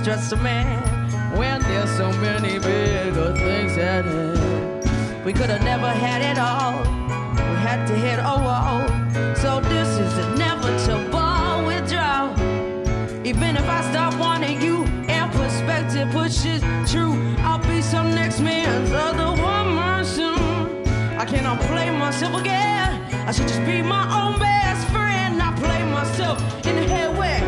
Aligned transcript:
Do 0.00 0.04
stress 0.04 0.32
a 0.32 0.36
man 0.36 0.80
when 1.36 1.60
there's 1.60 1.94
so 1.98 2.10
many 2.12 2.58
bigger 2.58 3.34
things 3.36 3.76
at 3.76 4.06
hand? 4.06 5.24
We 5.26 5.34
could 5.34 5.50
have 5.50 5.62
never 5.62 5.90
had 5.90 6.22
it 6.22 6.38
all. 6.38 6.80
We 7.34 7.56
had 7.60 7.84
to 7.86 7.94
hit 7.94 8.18
a 8.18 8.36
wall. 8.46 8.80
So 9.36 9.60
this 9.60 9.88
is 9.98 10.16
inevitable 10.24 11.66
withdrawal. 11.66 12.32
Even 13.26 13.58
if 13.58 13.68
I 13.68 13.82
stop 13.90 14.18
wanting 14.18 14.62
you 14.62 14.84
and 15.06 15.30
perspective 15.32 16.08
pushes 16.12 16.62
true, 16.90 17.12
I'll 17.40 17.58
be 17.58 17.82
some 17.82 18.14
next 18.14 18.40
man's 18.40 18.90
other 18.92 19.32
woman 19.42 20.06
soon. 20.06 20.82
I 21.18 21.26
cannot 21.26 21.60
play 21.68 21.90
myself 21.90 22.40
again. 22.40 23.04
I 23.28 23.32
should 23.32 23.48
just 23.48 23.66
be 23.66 23.82
my 23.82 24.04
own 24.18 24.38
best 24.38 24.88
friend. 24.88 25.42
I 25.42 25.52
play 25.56 25.82
myself 25.92 26.40
in 26.64 26.76
the 26.76 26.88
head 26.88 27.18
where 27.18 27.39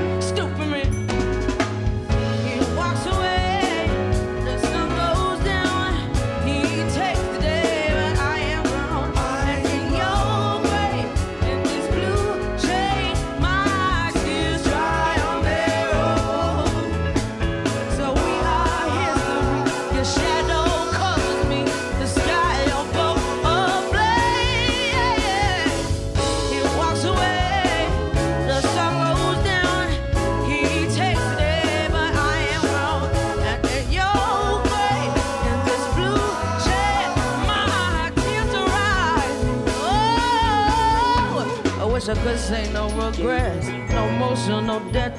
Could 42.22 42.38
say 42.38 42.72
no 42.72 42.88
regrets, 42.90 43.66
no 43.90 44.08
motion, 44.12 44.68
no 44.68 44.78
debts. 44.92 45.18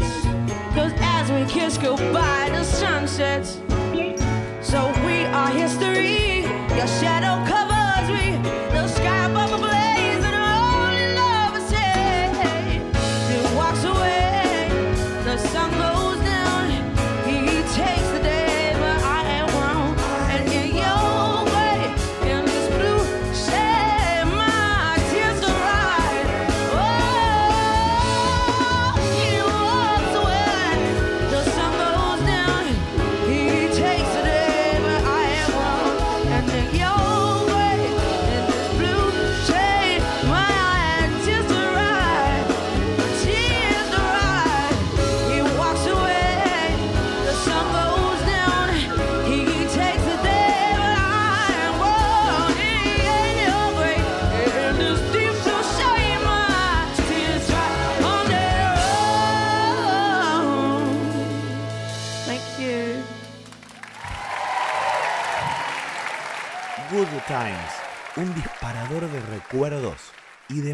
Cause 0.74 0.94
as 1.00 1.30
we 1.30 1.44
kiss 1.52 1.78
goodbye, 1.78 2.50
the 2.50 2.64
sun 2.64 3.10
sets. 3.10 3.60
So 4.62 4.90
we 5.06 5.26
are 5.26 5.50
history. 5.50 6.44
Your 6.78 6.88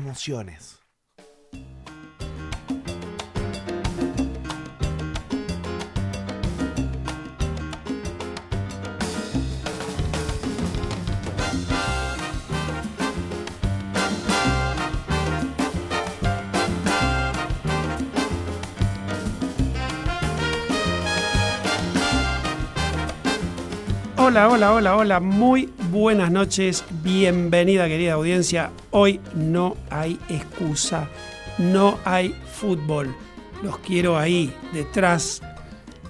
emociones. 0.09 0.78
Hola, 24.29 24.47
hola, 24.47 24.73
hola, 24.75 24.95
hola, 24.95 25.19
muy 25.19 25.73
buenas 25.89 26.29
noches, 26.29 26.85
bienvenida 27.01 27.87
querida 27.87 28.13
audiencia. 28.13 28.69
Hoy 28.91 29.19
no 29.33 29.75
hay 29.89 30.19
excusa, 30.29 31.07
no 31.57 31.97
hay 32.05 32.35
fútbol. 32.53 33.15
Los 33.63 33.79
quiero 33.79 34.19
ahí, 34.19 34.53
detrás 34.71 35.41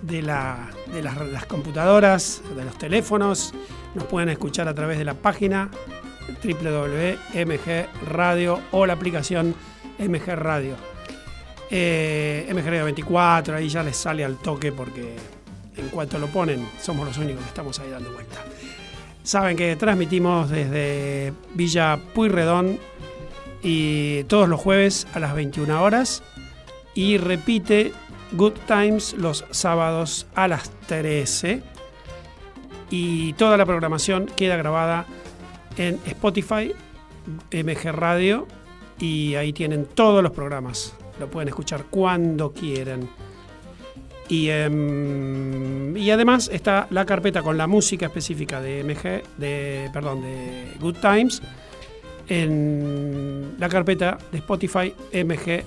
de, 0.02 0.22
la- 0.22 0.68
de 0.92 1.02
las, 1.02 1.46
computadoras, 1.46 2.42
de 2.58 2.66
los 2.66 2.78
teléfonos. 2.78 3.54
Nos 3.96 4.04
pueden 4.04 4.28
escuchar 4.28 4.68
a 4.68 4.74
través 4.76 4.98
de 4.98 5.06
la 5.06 5.14
página 5.14 5.70
www.mg 6.44 7.86
Radio 8.12 8.60
o 8.72 8.86
la 8.86 8.92
aplicación 8.94 9.56
MG 9.98 10.26
Radio. 10.36 10.76
Eh, 11.72 12.50
MG 12.54 12.66
Radio 12.66 12.84
24, 12.84 13.56
ahí 13.56 13.70
ya 13.70 13.82
les 13.82 13.96
sale 13.96 14.26
al 14.26 14.36
toque 14.40 14.74
porque 14.74 15.16
en 15.80 15.90
cuanto 15.90 16.20
lo 16.20 16.28
ponen, 16.28 16.68
somos 16.82 17.08
los 17.08 17.18
únicos 17.18 17.42
que 17.44 17.50
estamos 17.50 17.80
ahí 17.80 17.90
dando 17.90 18.12
vuelta. 18.12 18.44
Saben 19.24 19.58
que 19.58 19.76
transmitimos 19.76 20.50
desde 20.50 21.34
Villa 21.54 22.00
Puyredón 22.14 22.80
y 23.62 24.24
todos 24.26 24.48
los 24.48 24.60
jueves 24.60 25.08
a 25.14 25.20
las 25.20 25.34
21 25.34 25.82
horas 25.84 26.24
y 26.96 27.18
repite 27.18 27.94
Good 28.32 28.54
Times 28.68 29.14
los 29.14 29.46
sábados 29.52 30.28
a 30.36 30.48
las 30.48 30.72
13 30.88 31.62
y 32.90 33.34
toda 33.34 33.58
la 33.58 33.66
programación 33.66 34.26
queda 34.26 34.56
grabada 34.58 35.06
en 35.78 36.00
Spotify, 36.06 36.74
MG 37.52 37.92
Radio 37.92 38.48
y 39.00 39.36
ahí 39.36 39.54
tienen 39.54 39.86
todos 39.86 40.24
los 40.24 40.32
programas. 40.32 40.94
Lo 41.20 41.30
pueden 41.30 41.50
escuchar 41.50 41.86
cuando 41.90 42.52
quieran. 42.52 43.10
Y, 44.30 44.50
em, 44.50 45.98
y, 45.98 46.12
además 46.12 46.50
está 46.54 46.88
la 46.92 47.04
carpeta 47.04 47.42
con 47.42 47.58
la 47.58 47.66
música 47.66 48.06
específica 48.06 48.62
de 48.62 48.84
MG, 48.84 49.24
de, 49.38 49.90
perdón, 49.92 50.22
de 50.22 50.74
Good 50.80 50.98
Times, 50.98 51.42
en 52.28 53.56
la 53.58 53.68
carpeta 53.68 54.20
de 54.32 54.38
Spotify 54.38 54.94
MG 55.12 55.64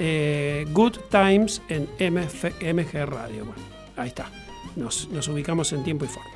eh, 0.00 0.66
Good 0.72 0.96
Times 1.08 1.62
en 1.68 1.84
MG 2.14 3.06
Radio. 3.06 3.44
Bueno, 3.44 3.62
ahí 3.96 4.08
está. 4.08 4.30
Nos, 4.76 5.08
nos, 5.10 5.28
ubicamos 5.28 5.72
en 5.72 5.84
tiempo 5.84 6.04
y 6.04 6.08
forma. 6.08 6.30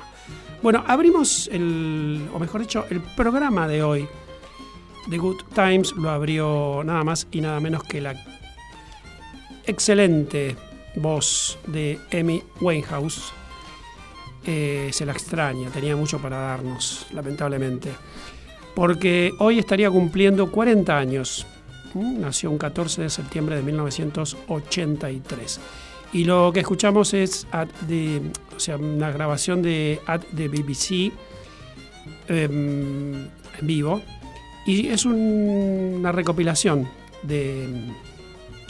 Bueno, 0.61 0.83
abrimos 0.87 1.49
el, 1.51 2.27
o 2.33 2.39
mejor 2.39 2.61
dicho, 2.61 2.85
el 2.89 3.01
programa 3.01 3.67
de 3.67 3.83
hoy 3.83 4.07
de 5.07 5.17
Good 5.17 5.43
Times 5.53 5.93
lo 5.93 6.09
abrió 6.09 6.83
nada 6.85 7.03
más 7.03 7.27
y 7.31 7.41
nada 7.41 7.59
menos 7.59 7.83
que 7.83 8.01
la 8.01 8.15
excelente 9.65 10.55
voz 10.95 11.57
de 11.67 11.99
Amy 12.13 12.43
Winehouse. 12.61 13.33
Eh, 14.45 14.89
se 14.91 15.05
la 15.05 15.11
extraña, 15.11 15.69
tenía 15.69 15.95
mucho 15.95 16.19
para 16.19 16.37
darnos, 16.37 17.07
lamentablemente. 17.13 17.91
Porque 18.73 19.33
hoy 19.39 19.59
estaría 19.59 19.89
cumpliendo 19.89 20.51
40 20.51 20.97
años. 20.97 21.45
Mm, 21.93 22.21
nació 22.21 22.51
un 22.51 22.57
14 22.57 23.01
de 23.03 23.09
septiembre 23.09 23.55
de 23.57 23.63
1983. 23.63 25.59
Y 26.13 26.23
lo 26.23 26.51
que 26.53 26.61
escuchamos 26.61 27.13
es 27.13 27.45
de, 27.87 28.21
o 28.55 28.59
sea, 28.59 28.77
una 28.77 29.11
grabación 29.11 29.61
de 29.61 29.99
At 30.07 30.21
BBC 30.31 31.11
em, 32.27 33.27
en 33.59 33.67
vivo. 33.67 34.01
Y 34.65 34.87
es 34.87 35.05
una 35.05 36.11
recopilación 36.11 36.87
de 37.23 37.67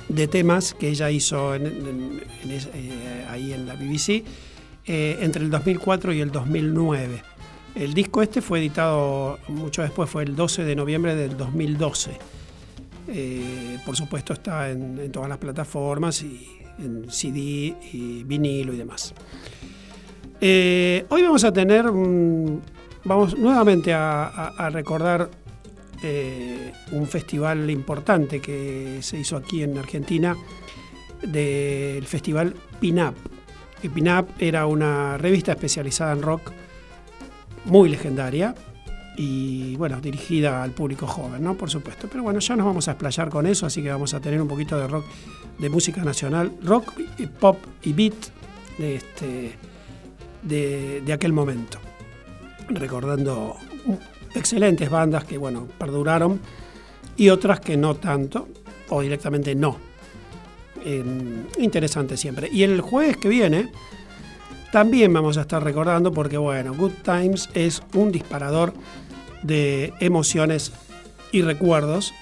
de 0.09 0.27
temas 0.27 0.73
que 0.73 0.89
ella 0.89 1.09
hizo 1.11 1.55
en, 1.55 2.21
eh, 2.43 3.25
ahí 3.29 3.53
en 3.53 3.67
la 3.67 3.75
BBC 3.75 4.23
eh, 4.85 5.19
entre 5.21 5.43
el 5.43 5.51
2004 5.51 6.13
y 6.13 6.21
el 6.21 6.31
2009. 6.31 7.23
El 7.75 7.93
disco 7.93 8.21
este 8.21 8.41
fue 8.41 8.59
editado 8.59 9.37
mucho 9.47 9.83
después, 9.83 10.09
fue 10.09 10.23
el 10.23 10.35
12 10.35 10.63
de 10.63 10.75
noviembre 10.75 11.15
del 11.15 11.37
2012. 11.37 12.11
Eh, 13.07 13.77
por 13.85 13.95
supuesto 13.95 14.33
está 14.33 14.69
en, 14.69 15.11
todas 15.11 15.29
las 15.29 15.37
plataformas 15.37 16.21
y 16.23 16.47
en 16.79 17.09
CD 17.09 17.75
y 17.93 18.23
vinilo 18.25 18.73
y 18.73 18.77
demás. 18.77 19.13
hoy 20.41 21.21
vamos 21.21 21.43
a 21.43 21.53
tener, 21.53 21.85
vamos 23.03 23.37
nuevamente 23.37 23.93
a 23.93 24.69
recordar 24.71 25.29
eh, 26.03 26.71
un 26.91 27.07
festival 27.07 27.69
importante 27.69 28.39
que 28.39 28.99
se 29.01 29.17
hizo 29.17 29.37
aquí 29.37 29.63
en 29.63 29.77
Argentina, 29.77 30.35
del 31.21 32.05
festival 32.05 32.55
Pinap. 32.79 33.15
Pinap 33.93 34.29
era 34.41 34.65
una 34.65 35.17
revista 35.17 35.51
especializada 35.53 36.13
en 36.13 36.21
rock 36.21 36.51
muy 37.65 37.89
legendaria 37.89 38.55
y 39.17 39.75
bueno, 39.75 39.99
dirigida 39.99 40.63
al 40.63 40.71
público 40.71 41.05
joven, 41.05 41.43
¿no? 41.43 41.55
Por 41.55 41.69
supuesto. 41.69 42.07
Pero 42.09 42.23
bueno, 42.23 42.39
ya 42.39 42.55
nos 42.55 42.65
vamos 42.65 42.87
a 42.87 42.91
explayar 42.91 43.29
con 43.29 43.45
eso, 43.45 43.65
así 43.65 43.83
que 43.83 43.89
vamos 43.89 44.13
a 44.13 44.21
tener 44.21 44.41
un 44.41 44.47
poquito 44.47 44.77
de 44.77 44.87
rock, 44.87 45.05
de 45.57 45.69
música 45.69 46.03
nacional, 46.03 46.53
rock, 46.63 46.93
pop 47.39 47.57
y 47.83 47.93
beat 47.93 48.13
de, 48.77 48.95
este, 48.95 49.51
de, 50.43 51.01
de 51.01 51.13
aquel 51.13 51.33
momento. 51.33 51.79
Recordando 52.69 53.57
excelentes 54.35 54.89
bandas 54.89 55.23
que, 55.23 55.37
bueno, 55.37 55.67
perduraron 55.77 56.39
y 57.17 57.29
otras 57.29 57.59
que 57.59 57.77
no 57.77 57.95
tanto 57.95 58.47
o 58.89 59.01
directamente 59.01 59.55
no. 59.55 59.77
interesante 61.57 62.17
siempre. 62.17 62.49
Y 62.51 62.63
el 62.63 62.81
jueves 62.81 63.17
que 63.17 63.29
viene 63.29 63.71
también 64.71 65.11
vamos 65.11 65.37
a 65.37 65.41
estar 65.41 65.63
recordando 65.63 66.11
porque, 66.11 66.37
bueno, 66.37 66.73
Good 66.73 66.93
Times 67.03 67.49
es 67.53 67.81
un 67.93 68.11
disparador 68.11 68.73
de 69.43 69.93
emociones 69.99 70.71
y 71.31 71.41
recuerdos 71.41 72.13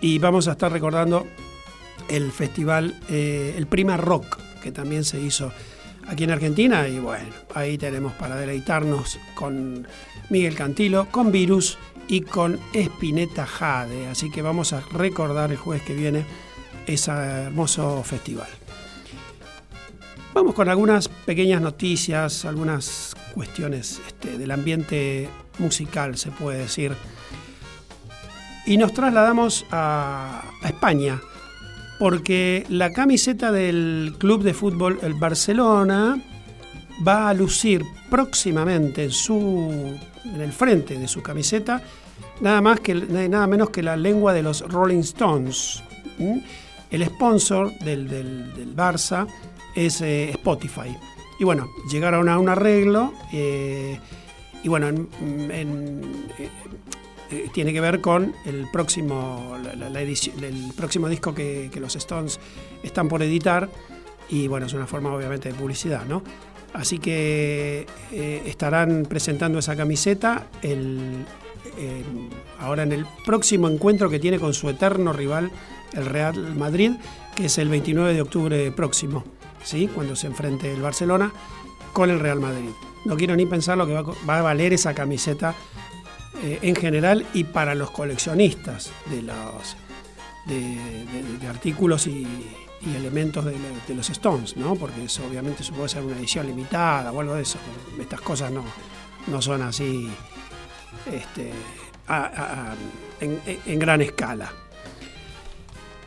y 0.00 0.18
vamos 0.18 0.48
a 0.48 0.52
estar 0.52 0.72
recordando 0.72 1.26
el 2.08 2.32
festival, 2.32 2.98
eh, 3.08 3.54
el 3.56 3.66
Prima 3.66 3.96
Rock, 3.96 4.38
que 4.62 4.72
también 4.72 5.04
se 5.04 5.20
hizo 5.20 5.52
aquí 6.08 6.24
en 6.24 6.30
Argentina 6.30 6.88
y 6.88 6.98
bueno, 6.98 7.28
ahí 7.54 7.78
tenemos 7.78 8.12
para 8.14 8.36
deleitarnos 8.36 9.18
con 9.34 9.86
Miguel 10.30 10.54
Cantilo, 10.54 11.08
con 11.10 11.32
Virus 11.32 11.78
y 12.08 12.22
con 12.22 12.58
Espineta 12.72 13.46
Jade. 13.46 14.08
Así 14.08 14.30
que 14.30 14.42
vamos 14.42 14.72
a 14.72 14.80
recordar 14.92 15.50
el 15.50 15.56
jueves 15.56 15.82
que 15.82 15.94
viene 15.94 16.24
ese 16.86 17.12
hermoso 17.12 18.02
festival. 18.02 18.48
Vamos 20.34 20.54
con 20.54 20.68
algunas 20.68 21.08
pequeñas 21.08 21.60
noticias, 21.60 22.44
algunas 22.46 23.14
cuestiones 23.34 24.00
este, 24.06 24.38
del 24.38 24.50
ambiente 24.50 25.28
musical, 25.58 26.16
se 26.16 26.30
puede 26.30 26.60
decir. 26.60 26.96
Y 28.64 28.76
nos 28.78 28.94
trasladamos 28.94 29.66
a, 29.70 30.42
a 30.62 30.68
España, 30.68 31.20
porque 32.02 32.66
la 32.68 32.90
camiseta 32.90 33.52
del 33.52 34.16
club 34.18 34.42
de 34.42 34.54
fútbol, 34.54 34.98
el 35.02 35.14
Barcelona, 35.14 36.20
va 37.06 37.28
a 37.28 37.32
lucir 37.32 37.84
próximamente 38.10 39.04
en 39.04 39.12
su 39.12 39.96
en 40.24 40.40
el 40.40 40.50
frente 40.50 40.98
de 40.98 41.06
su 41.06 41.22
camiseta, 41.22 41.80
nada, 42.40 42.60
más 42.60 42.80
que, 42.80 42.96
nada 42.96 43.46
menos 43.46 43.70
que 43.70 43.84
la 43.84 43.96
lengua 43.96 44.32
de 44.32 44.42
los 44.42 44.68
Rolling 44.68 44.98
Stones. 44.98 45.80
El 46.90 47.06
sponsor 47.06 47.72
del, 47.78 48.08
del, 48.08 48.74
Barça 48.74 49.28
es 49.76 50.00
eh, 50.00 50.30
Spotify. 50.30 50.96
Y 51.38 51.44
bueno, 51.44 51.68
llegaron 51.88 52.28
a 52.28 52.36
un 52.36 52.48
arreglo 52.48 53.12
eh, 53.32 54.00
y 54.64 54.68
bueno, 54.68 54.88
eh, 57.32 57.48
tiene 57.52 57.72
que 57.72 57.80
ver 57.80 58.02
con 58.02 58.34
el 58.44 58.66
próximo, 58.70 59.56
la, 59.62 60.02
edición, 60.02 60.44
el 60.44 60.72
próximo 60.76 61.08
disco 61.08 61.34
que, 61.34 61.70
los 61.80 61.96
Stones 61.96 62.38
están 62.82 63.08
por 63.08 63.22
editar 63.22 63.70
y 64.28 64.48
bueno, 64.48 64.66
es 64.66 64.74
una 64.74 64.86
forma 64.86 65.12
obviamente 65.14 65.50
de 65.50 65.54
publicidad, 65.54 66.04
¿no? 66.04 66.22
Así 66.74 66.98
que 66.98 67.86
eh, 68.12 68.42
estarán 68.46 69.06
presentando 69.08 69.58
esa 69.58 69.74
camiseta 69.76 70.46
ahora 72.58 72.82
en 72.82 72.92
el 72.92 73.06
próximo 73.24 73.68
encuentro 73.68 74.10
que 74.10 74.18
tiene 74.18 74.38
con 74.38 74.52
su 74.52 74.68
eterno 74.68 75.14
rival, 75.14 75.50
el 75.94 76.04
Real 76.04 76.54
Madrid, 76.54 76.92
que 77.34 77.46
es 77.46 77.56
el 77.56 77.70
29 77.70 78.12
de 78.12 78.20
octubre 78.20 78.72
próximo, 78.72 79.24
¿sí? 79.64 79.88
cuando 79.88 80.16
se 80.16 80.26
enfrente 80.26 80.72
el 80.72 80.82
Barcelona 80.82 81.32
con 81.94 82.10
el 82.10 82.20
Real 82.20 82.40
Madrid. 82.40 82.70
No 83.04 83.16
quiero 83.16 83.34
ni 83.36 83.46
pensar 83.46 83.78
lo 83.78 83.86
que 83.86 83.94
va, 83.94 84.38
a 84.38 84.42
valer 84.42 84.72
esa 84.72 84.94
camiseta 84.94 85.54
eh, 86.42 86.58
en 86.62 86.76
general 86.76 87.26
y 87.34 87.44
para 87.44 87.74
los 87.74 87.90
coleccionistas 87.90 88.90
de, 89.06 89.22
los, 89.22 89.76
de 90.46 91.46
artículos 91.48 92.06
y, 92.06 92.26
elementos 92.96 93.44
de, 93.44 93.94
los 93.94 94.10
Stones, 94.10 94.56
¿no? 94.56 94.74
Porque 94.74 95.04
eso 95.04 95.24
obviamente 95.28 95.62
puede 95.74 95.88
ser 95.88 96.02
una 96.02 96.16
edición 96.16 96.46
limitada 96.46 97.12
o 97.12 97.20
algo 97.20 97.34
de 97.34 97.42
eso. 97.42 97.58
Estas 98.00 98.20
cosas 98.20 98.50
no, 98.50 98.64
no 99.28 99.40
son 99.40 99.62
así 99.62 100.08
este, 101.06 101.52
en, 103.20 103.78
gran 103.78 104.02
escala. 104.02 104.52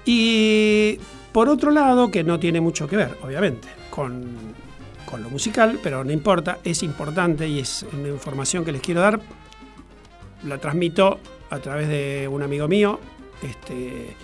Y 0.05 0.99
por 1.31 1.49
otro 1.49 1.71
lado, 1.71 2.11
que 2.11 2.23
no 2.23 2.39
tiene 2.39 2.61
mucho 2.61 2.87
que 2.87 2.97
ver, 2.97 3.17
obviamente, 3.23 3.67
con, 3.89 4.25
con 5.09 5.23
lo 5.23 5.29
musical, 5.29 5.79
pero 5.81 6.03
no 6.03 6.11
importa, 6.11 6.59
es 6.63 6.83
importante 6.83 7.47
y 7.47 7.59
es 7.59 7.85
una 7.93 8.09
información 8.09 8.65
que 8.65 8.71
les 8.71 8.81
quiero 8.81 9.01
dar. 9.01 9.19
La 10.45 10.57
transmito 10.59 11.19
a 11.49 11.59
través 11.59 11.87
de 11.87 12.27
un 12.31 12.43
amigo 12.43 12.67
mío, 12.67 12.99
este, 13.41 14.15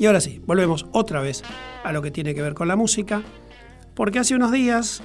Y 0.01 0.07
ahora 0.07 0.19
sí, 0.19 0.41
volvemos 0.47 0.87
otra 0.93 1.21
vez 1.21 1.43
a 1.83 1.91
lo 1.91 2.01
que 2.01 2.09
tiene 2.09 2.33
que 2.33 2.41
ver 2.41 2.55
con 2.55 2.67
la 2.67 2.75
música, 2.75 3.21
porque 3.93 4.17
hace 4.17 4.33
unos 4.33 4.51
días 4.51 5.03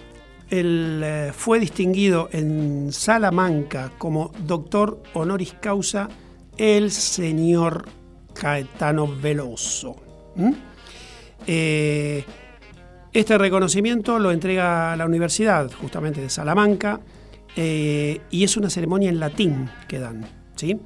él 0.49 1.03
eh, 1.05 1.33
fue 1.37 1.61
distinguido 1.61 2.31
en 2.33 2.91
Salamanca 2.95 3.93
como 3.99 4.33
doctor 4.47 5.03
honoris 5.13 5.53
causa 5.61 6.09
el 6.57 6.91
señor 6.91 7.85
Caetano 8.33 9.07
Veloso. 9.07 9.97
Eh, 11.47 12.25
este 13.13 13.37
reconocimiento 13.37 14.19
lo 14.19 14.31
entrega 14.31 14.97
la 14.97 15.05
Universidad, 15.05 15.71
justamente 15.73 16.23
de 16.23 16.31
Salamanca, 16.31 17.01
eh, 17.55 18.23
y 18.31 18.45
es 18.45 18.57
una 18.57 18.71
ceremonia 18.71 19.11
en 19.11 19.21
latín 19.21 19.69
que 19.89 19.99
dan. 19.99 20.25
¿sí? 20.55 20.81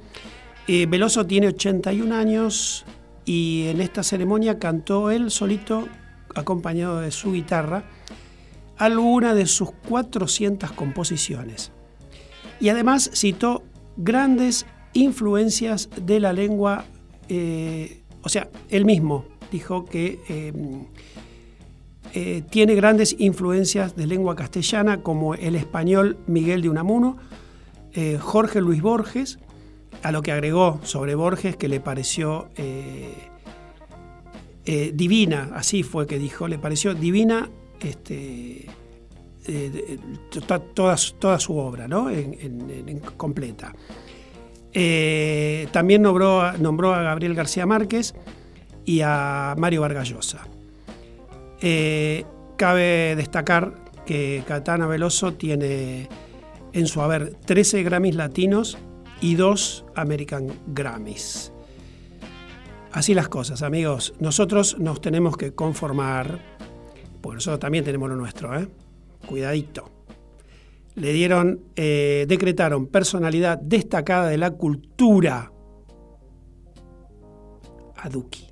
Veloso 0.67 1.25
tiene 1.25 1.47
81 1.47 2.13
años 2.13 2.85
y 3.25 3.67
en 3.67 3.81
esta 3.81 4.03
ceremonia 4.03 4.59
cantó 4.59 5.11
él 5.11 5.31
solito, 5.31 5.87
acompañado 6.35 7.01
de 7.01 7.11
su 7.11 7.33
guitarra, 7.33 7.83
alguna 8.77 9.33
de 9.35 9.45
sus 9.45 9.71
400 9.87 10.71
composiciones. 10.71 11.71
Y 12.59 12.69
además 12.69 13.11
citó 13.13 13.63
grandes 13.97 14.65
influencias 14.93 15.89
de 16.01 16.19
la 16.19 16.33
lengua, 16.33 16.85
o 18.23 18.29
sea, 18.29 18.49
él 18.69 18.85
mismo 18.85 19.25
dijo 19.51 19.85
que 19.85 20.19
eh, 20.29 20.53
eh, 22.13 22.41
tiene 22.49 22.73
grandes 22.75 23.15
influencias 23.19 23.95
de 23.95 24.07
lengua 24.07 24.35
castellana 24.35 25.01
como 25.01 25.35
el 25.35 25.55
español 25.55 26.17
Miguel 26.25 26.61
de 26.61 26.69
Unamuno, 26.69 27.17
eh, 27.93 28.17
Jorge 28.19 28.61
Luis 28.61 28.81
Borges, 28.81 29.39
a 30.03 30.11
lo 30.11 30.21
que 30.21 30.31
agregó 30.31 30.79
sobre 30.83 31.15
Borges 31.15 31.55
que 31.55 31.67
le 31.67 31.79
pareció 31.79 32.49
divina, 34.93 35.51
así 35.53 35.83
fue 35.83 36.07
que 36.07 36.19
dijo, 36.19 36.47
le 36.47 36.57
pareció 36.57 36.93
divina 36.93 37.49
este, 37.79 38.67
toda, 40.47 40.97
toda, 41.19 41.39
su 41.39 41.57
obra, 41.57 41.87
¿no? 41.87 42.09
en, 42.09 43.01
completa. 43.17 43.73
también 45.71 46.01
nombró, 46.01 46.53
nombró 46.57 46.93
a 46.93 47.01
Gabriel 47.01 47.35
García 47.35 47.65
Márquez, 47.65 48.13
y 48.85 49.01
a 49.01 49.55
Mario 49.57 49.81
Vargallosa. 49.81 50.47
Eh, 51.61 52.25
cabe 52.57 53.15
destacar 53.15 53.75
que 54.05 54.43
Catana 54.47 54.87
Veloso 54.87 55.33
tiene 55.33 56.07
en 56.73 56.87
su 56.87 57.01
haber 57.01 57.33
13 57.33 57.83
Grammys 57.83 58.15
latinos 58.15 58.77
y 59.21 59.35
2 59.35 59.85
American 59.95 60.47
Grammys. 60.67 61.53
Así 62.91 63.13
las 63.13 63.29
cosas, 63.29 63.61
amigos. 63.61 64.13
Nosotros 64.19 64.77
nos 64.77 64.99
tenemos 64.99 65.37
que 65.37 65.53
conformar, 65.53 66.39
porque 67.21 67.35
nosotros 67.35 67.59
también 67.59 67.85
tenemos 67.85 68.09
lo 68.09 68.17
nuestro, 68.17 68.59
¿eh? 68.59 68.67
Cuidadito. 69.25 69.89
Le 70.95 71.13
dieron, 71.13 71.61
eh, 71.77 72.25
decretaron 72.27 72.87
personalidad 72.87 73.57
destacada 73.57 74.27
de 74.27 74.37
la 74.37 74.51
cultura 74.51 75.53
a 77.95 78.09
Duki. 78.09 78.49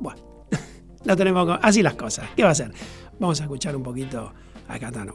Bueno, 0.00 0.46
lo 1.04 1.16
tenemos 1.16 1.58
así 1.60 1.82
las 1.82 1.94
cosas. 1.94 2.30
¿Qué 2.34 2.42
va 2.42 2.50
a 2.50 2.52
hacer? 2.52 2.72
Vamos 3.18 3.40
a 3.40 3.44
escuchar 3.44 3.76
un 3.76 3.82
poquito 3.82 4.32
a 4.68 4.78
Catano 4.78 5.14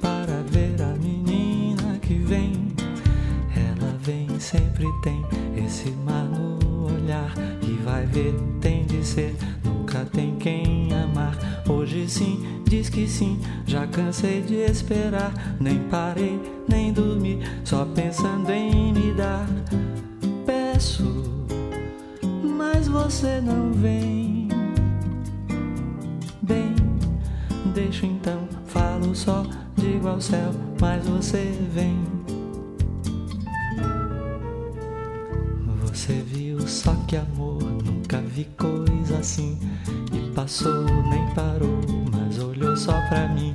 para 0.00 0.42
ver 0.50 0.80
a 0.80 0.96
menina 0.96 1.98
que 2.00 2.14
vem 2.14 2.74
sempre 4.44 4.86
tem 5.02 5.24
esse 5.56 5.90
mar 5.90 6.24
no 6.24 6.84
olhar 6.84 7.32
e 7.62 7.72
vai 7.82 8.04
ver, 8.04 8.34
tem 8.60 8.84
de 8.84 9.02
ser, 9.04 9.34
nunca 9.64 10.04
tem 10.04 10.36
quem 10.36 10.92
amar. 10.92 11.36
Hoje 11.66 12.06
sim, 12.08 12.62
diz 12.68 12.90
que 12.90 13.08
sim, 13.08 13.40
já 13.66 13.86
cansei 13.86 14.42
de 14.42 14.56
esperar, 14.56 15.32
nem 15.58 15.78
parei, 15.88 16.38
nem 16.68 16.92
dormi, 16.92 17.40
só 17.64 17.86
pensando 17.86 18.50
em 18.50 18.92
me 18.92 19.14
dar. 19.14 19.48
Peço, 20.44 21.24
mas 22.56 22.86
você 22.86 23.40
não 23.40 23.72
vem. 23.72 24.48
Bem, 26.42 26.74
deixo 27.74 28.04
então, 28.04 28.46
falo 28.66 29.14
só, 29.14 29.46
digo 29.84 30.08
ao 30.08 30.20
céu, 30.20 30.50
mas 30.80 31.06
você 31.06 31.52
vem. 31.72 31.96
Você 35.82 36.24
viu 36.26 36.60
só 36.66 36.94
que 37.06 37.16
amor, 37.16 37.62
nunca 37.62 38.18
vi 38.20 38.44
coisa 38.58 39.18
assim. 39.18 39.58
E 40.12 40.30
passou, 40.34 40.84
nem 40.84 41.26
parou, 41.34 41.80
mas 42.12 42.38
olhou 42.38 42.76
só 42.76 42.92
pra 43.08 43.28
mim. 43.28 43.54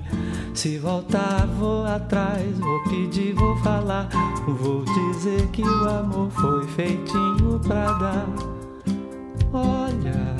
Se 0.53 0.77
voltar, 0.77 1.47
vou 1.59 1.85
atrás, 1.85 2.57
vou 2.59 2.83
pedir, 2.83 3.33
vou 3.33 3.55
falar. 3.57 4.07
Vou 4.47 4.83
dizer 4.85 5.47
que 5.47 5.63
o 5.63 5.89
amor 5.89 6.29
foi 6.31 6.67
feitinho 6.67 7.59
pra 7.65 7.91
dar. 7.93 8.27
Olha, 9.51 10.35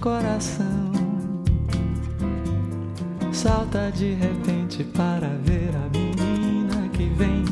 coração. 0.00 0.92
Salta 3.32 3.92
de 3.92 4.14
repente 4.14 4.82
para 4.82 5.28
ver 5.44 5.70
a 5.76 5.88
minha 5.96 6.88
que 6.88 7.04
vem, 7.16 7.44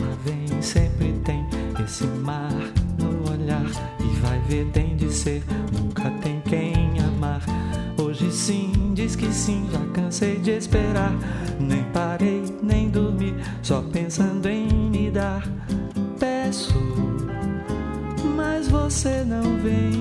ela 0.00 0.16
vem, 0.24 0.62
sempre 0.62 1.12
tem 1.24 1.46
esse 1.84 2.06
mar 2.06 2.50
no 2.98 3.30
olhar 3.30 3.66
e 4.00 4.20
vai 4.20 4.40
ver, 4.48 4.66
tem 4.72 4.96
de 4.96 5.12
ser. 5.12 5.42
Nunca 5.72 6.10
tem 6.22 6.40
quem 6.40 6.98
amar. 7.00 7.42
Hoje 8.02 8.32
sim, 8.32 8.72
diz 8.94 9.14
que 9.14 9.30
sim, 9.32 9.68
já 9.70 9.84
cansei 9.92 10.38
de 10.38 10.52
esperar. 10.52 11.12
Nem 11.60 11.84
parei, 11.92 12.42
nem 12.62 12.88
dormi, 12.88 13.34
só 13.62 13.82
pensando 13.82 14.48
em 14.48 14.66
me 14.90 15.10
dar. 15.10 15.46
Peço, 16.18 16.74
mas 18.34 18.68
você 18.68 19.24
não 19.24 19.58
vem. 19.58 19.97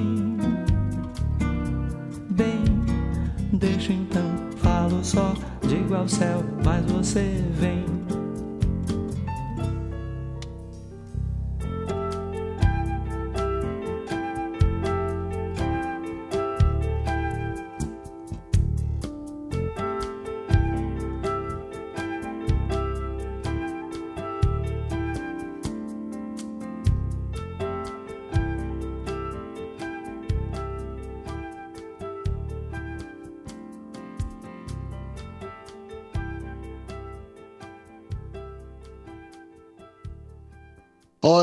Então, 3.93 4.35
falo 4.57 5.03
só, 5.03 5.33
digo 5.67 5.95
ao 5.95 6.07
céu, 6.07 6.43
mas 6.63 6.85
você 6.91 7.43
vem. 7.59 7.96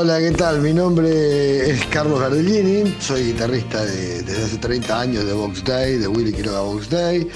Hola, 0.07 0.19
¿qué 0.19 0.33
tal? 0.33 0.61
Mi 0.61 0.71
nombre 0.71 1.67
es 1.71 1.83
Carlos 1.87 2.19
Gardellini, 2.19 2.95
soy 2.99 3.23
guitarrista 3.33 3.83
de- 3.83 4.21
desde 4.21 4.43
hace 4.43 4.57
30 4.59 4.99
años 5.01 5.25
de 5.25 5.33
Box 5.33 5.63
Day, 5.63 5.97
de 5.97 6.07
Willy 6.07 6.31
Quiroga 6.31 6.59
Box 6.59 6.91
Day, 6.91 7.27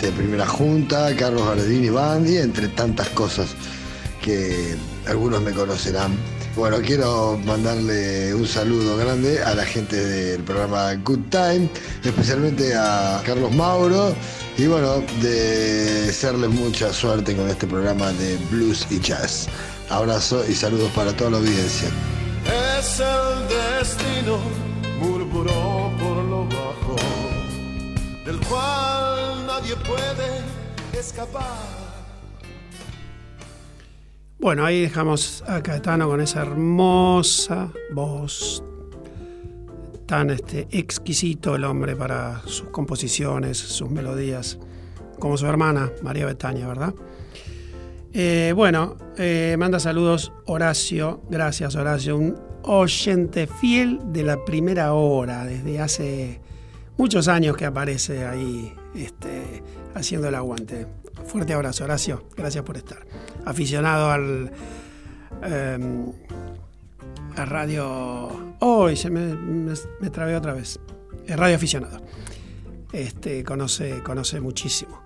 de 0.00 0.10
Primera 0.10 0.46
Junta, 0.46 1.14
Carlos 1.16 1.46
Gardellini 1.46 1.90
Band 1.90 2.26
y 2.26 2.38
entre 2.38 2.68
tantas 2.68 3.10
cosas 3.10 3.48
que 4.22 4.74
algunos 5.06 5.42
me 5.42 5.52
conocerán. 5.52 6.16
Bueno, 6.56 6.78
quiero 6.80 7.38
mandarle 7.44 8.32
un 8.32 8.46
saludo 8.48 8.96
grande 8.96 9.42
a 9.42 9.54
la 9.54 9.66
gente 9.66 9.94
del 10.02 10.42
programa 10.44 10.94
Good 10.94 11.28
Time, 11.28 11.68
especialmente 12.02 12.74
a 12.74 13.20
Carlos 13.26 13.52
Mauro 13.52 14.14
y 14.56 14.66
bueno, 14.66 15.04
de 15.20 16.06
desearles 16.06 16.48
mucha 16.48 16.90
suerte 16.90 17.36
con 17.36 17.50
este 17.50 17.66
programa 17.66 18.10
de 18.14 18.38
blues 18.50 18.86
y 18.88 18.98
jazz. 18.98 19.46
Abrazo 19.90 20.42
y 20.48 20.54
saludos 20.54 20.90
para 20.94 21.14
toda 21.14 21.32
la 21.32 21.36
audiencia. 21.36 21.90
El 22.84 23.48
destino, 23.48 24.38
murmuró 25.00 25.90
por 25.98 26.22
lo 26.22 26.44
bajo, 26.44 26.96
del 28.26 28.38
cual 28.46 29.46
nadie 29.46 29.74
puede 29.76 30.42
escapar. 30.92 31.42
Bueno, 34.38 34.66
ahí 34.66 34.82
dejamos 34.82 35.42
a 35.46 35.62
Caetano 35.62 36.08
con 36.08 36.20
esa 36.20 36.42
hermosa 36.42 37.72
voz. 37.90 38.62
Tan 40.04 40.28
este, 40.28 40.68
exquisito 40.70 41.56
el 41.56 41.64
hombre 41.64 41.96
para 41.96 42.42
sus 42.44 42.68
composiciones, 42.68 43.56
sus 43.56 43.90
melodías, 43.90 44.58
como 45.18 45.38
su 45.38 45.46
hermana 45.46 45.90
María 46.02 46.26
Betania, 46.26 46.68
¿verdad? 46.68 46.94
Eh, 48.12 48.52
bueno, 48.54 48.98
eh, 49.16 49.56
manda 49.58 49.80
saludos 49.80 50.32
Horacio, 50.44 51.22
gracias 51.30 51.74
Horacio, 51.76 52.18
un 52.18 52.53
oyente 52.64 53.46
fiel 53.46 54.00
de 54.12 54.22
la 54.22 54.44
primera 54.44 54.92
hora, 54.94 55.44
desde 55.44 55.80
hace 55.80 56.40
muchos 56.96 57.28
años 57.28 57.56
que 57.56 57.64
aparece 57.64 58.24
ahí 58.26 58.74
este, 58.94 59.62
haciendo 59.94 60.28
el 60.28 60.34
aguante. 60.34 60.86
Fuerte 61.26 61.52
abrazo 61.52 61.84
Horacio, 61.84 62.24
gracias 62.36 62.64
por 62.64 62.76
estar. 62.76 63.06
Aficionado 63.44 64.10
al... 64.10 64.52
em, 65.42 66.12
radio... 67.36 68.54
Hoy 68.60 68.96
se 68.96 69.10
me, 69.10 69.34
me, 69.34 70.10
trabé 70.10 70.36
otra 70.36 70.54
vez. 70.54 70.80
Es 71.26 71.36
radio 71.36 71.56
aficionado. 71.56 72.00
Este, 72.92 73.42
conoce, 73.44 74.02
conoce 74.02 74.40
muchísimo. 74.40 75.02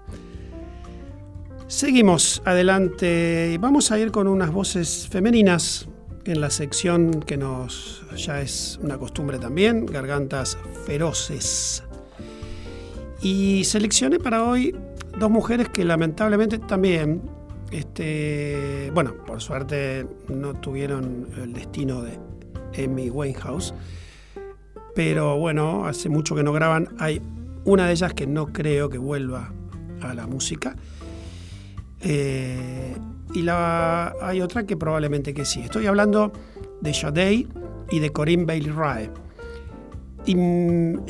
Seguimos 1.67 2.41
adelante 2.45 3.57
vamos 3.61 3.91
a 3.91 3.99
ir 3.99 4.11
con 4.11 4.27
unas 4.27 4.51
voces 4.51 5.09
femeninas 5.11 5.88
en 6.29 6.43
la 6.43 6.51
sección 6.51 7.21
que 7.21 7.39
nos 7.39 8.05
ya 8.15 8.41
es 8.41 8.79
una 8.83 8.99
costumbre 8.99 9.39
también, 9.39 9.87
gargantas 9.87 10.59
feroces. 10.85 11.83
Y 13.23 13.65
seleccioné 13.65 14.19
para 14.19 14.45
hoy 14.45 14.77
dos 15.19 15.31
mujeres 15.31 15.71
que 15.71 15.85
lamentablemente 15.85 16.59
también, 16.59 17.23
este, 17.71 18.91
bueno, 18.93 19.15
por 19.27 19.41
suerte 19.41 20.07
no 20.29 20.55
tuvieron 20.55 21.29
el 21.43 21.55
destino 21.55 22.03
de 22.03 22.19
Amy 22.85 23.09
Winehouse, 23.09 23.73
pero 24.95 25.39
bueno, 25.39 25.87
hace 25.87 26.11
mucho 26.11 26.35
que 26.35 26.43
no 26.43 26.53
graban. 26.53 26.95
Hay 26.99 27.23
una 27.65 27.87
de 27.87 27.93
ellas 27.93 28.13
que 28.13 28.27
no 28.27 28.53
creo 28.53 28.91
que 28.91 28.99
vuelva 28.99 29.53
a 30.03 30.13
la 30.13 30.27
música. 30.27 30.77
Eh, 32.01 32.95
y 33.35 33.43
la, 33.43 34.15
hay 34.21 34.41
otra 34.41 34.67
que 34.67 34.77
probablemente 34.77 35.35
que 35.35 35.45
sí. 35.45 35.61
Estoy 35.61 35.87
hablando 35.87 36.33
de 36.81 36.95
Sade 36.95 37.47
y 37.91 38.01
de 38.01 38.11
Corinne 38.11 38.45
Bailey 38.45 38.71
Rae. 38.71 39.11
Y, 40.27 40.35
mm, 40.35 41.05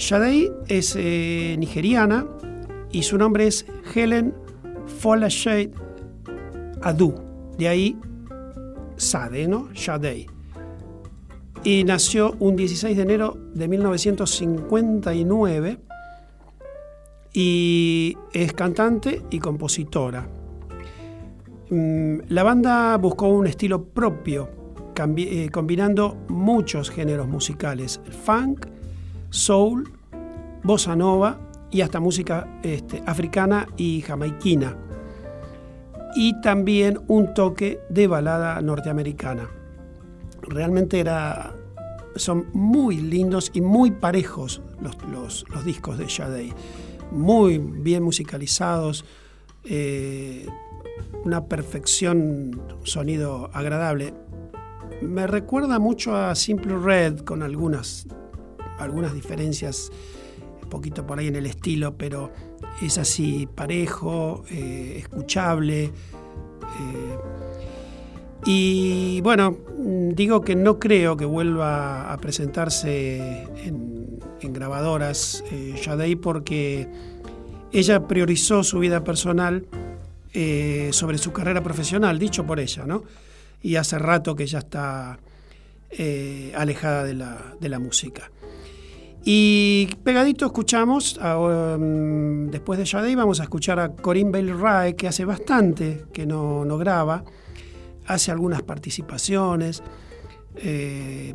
es 0.68 0.94
eh, 0.96 1.57
nigeriana 1.59 2.26
y 2.90 3.02
su 3.02 3.18
nombre 3.18 3.46
es 3.46 3.66
Helen 3.94 4.35
Folashade 5.00 5.72
Adu. 6.83 7.14
De 7.59 7.68
ahí 7.68 7.96
Sade, 8.96 9.46
¿no? 9.48 9.68
Sade. 9.74 10.26
Y 11.64 11.85
nació 11.85 12.37
un 12.38 12.54
16 12.57 12.96
de 12.96 13.02
enero 13.02 13.37
de 13.54 13.68
1959 13.68 15.78
y 17.33 18.16
es 18.33 18.52
cantante 18.52 19.22
y 19.31 19.38
compositora. 19.38 20.28
Mm, 21.70 22.20
La 22.28 22.42
banda 22.42 22.96
buscó 22.96 23.28
un 23.28 23.46
estilo 23.46 23.85
propio, 23.85 24.48
eh, 25.16 25.48
combinando 25.50 26.16
muchos 26.28 26.90
géneros 26.90 27.28
musicales, 27.28 28.00
funk, 28.24 28.66
soul, 29.31 29.90
bossa 30.62 30.96
nova 30.96 31.38
y 31.70 31.83
hasta 31.83 32.00
música 32.00 32.59
este, 32.62 33.02
africana 33.07 33.68
y 33.76 34.00
jamaiquina. 34.00 34.76
Y 36.16 36.40
también 36.40 36.98
un 37.07 37.35
toque 37.35 37.81
de 37.90 38.07
balada 38.07 38.61
norteamericana. 38.62 39.48
Realmente 40.42 40.98
era, 40.98 41.54
son 42.16 42.46
muy 42.54 42.96
lindos 42.96 43.50
y 43.52 43.61
muy 43.61 43.90
parejos 43.90 44.62
los 44.81 45.64
discos 45.64 45.98
de 45.98 46.09
Sade. 46.09 46.52
Muy 47.12 47.59
bien 47.59 48.02
musicalizados. 48.02 49.04
eh, 49.64 50.46
una 51.25 51.47
perfección, 51.47 52.61
un 52.81 52.87
sonido 52.87 53.51
agradable. 53.53 54.15
Me 55.03 55.27
recuerda 55.27 55.79
mucho 55.79 56.17
a 56.17 56.35
Simple 56.35 56.77
Red 56.79 57.21
con 57.21 57.43
algunas, 57.43 58.07
algunas 58.79 59.15
diferencias, 59.15 59.91
un 60.63 60.69
poquito 60.69 61.07
por 61.07 61.19
ahí 61.19 61.29
en 61.29 61.37
el 61.37 61.47
estilo, 61.47 61.97
pero 61.97 62.33
es 62.83 62.99
así 62.99 63.49
parejo, 63.55 64.45
eh, 64.51 64.97
escuchable. 64.99 65.85
eh, 65.85 67.19
y 68.45 69.21
bueno, 69.23 69.59
digo 69.79 70.43
que 70.43 70.55
no 70.55 70.79
creo 70.79 71.17
que 71.17 71.25
vuelva 71.25 72.13
a 72.13 72.17
presentarse 72.19 73.47
en, 73.65 74.19
grabadoras 74.41 75.43
eh, 75.51 75.75
Sade 75.83 76.17
porque 76.17 76.89
ella 77.73 78.07
priorizó 78.07 78.63
su 78.63 78.79
vida 78.79 79.03
personal 79.03 79.67
eh, 80.33 80.91
sobre 80.93 81.19
su 81.19 81.33
carrera 81.33 81.62
profesional, 81.62 82.19
dicho 82.19 82.45
por 82.45 82.61
ella, 82.61 82.85
¿no? 82.85 83.05
Y 83.62 83.77
hace 83.77 83.99
rato 83.99 84.37
que 84.37 84.47
ya 84.47 84.59
está 84.59 85.19
eh, 85.91 86.53
alejada 86.57 87.05
de 87.05 87.14
la, 87.14 87.55
de 87.61 87.69
la 87.69 87.79
música. 87.79 88.31
Y 89.25 89.88
pegadito 90.05 90.47
escuchamos, 90.47 91.19
ahora, 91.21 91.77
mm, 91.77 92.51
después 92.51 92.79
de 92.79 92.87
Sade, 92.87 93.14
vamos 93.17 93.41
a 93.41 93.45
escuchar 93.45 93.81
a 93.81 93.93
Corinne 93.93 94.31
Bailey 94.31 94.55
Rae, 94.55 94.97
que 94.97 95.09
hace 95.09 95.25
bastante 95.25 96.05
que 96.12 96.25
no, 96.27 96.64
no 96.64 96.79
graba, 96.79 97.25
hace 98.07 98.31
algunas 98.31 98.62
participaciones 98.62 99.83
eh, 100.57 101.35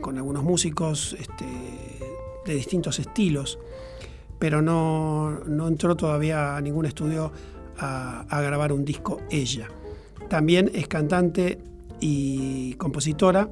con 0.00 0.16
algunos 0.18 0.42
músicos 0.42 1.16
este, 1.18 1.46
de 2.44 2.54
distintos 2.54 2.98
estilos, 2.98 3.58
pero 4.38 4.60
no, 4.60 5.40
no 5.46 5.68
entró 5.68 5.96
todavía 5.96 6.56
a 6.56 6.60
ningún 6.60 6.86
estudio 6.86 7.32
a, 7.78 8.40
grabar 8.42 8.72
un 8.72 8.84
disco 8.84 9.20
ella. 9.30 9.68
También 10.28 10.70
es 10.74 10.88
cantante 10.88 11.58
y 12.00 12.74
compositora 12.74 13.48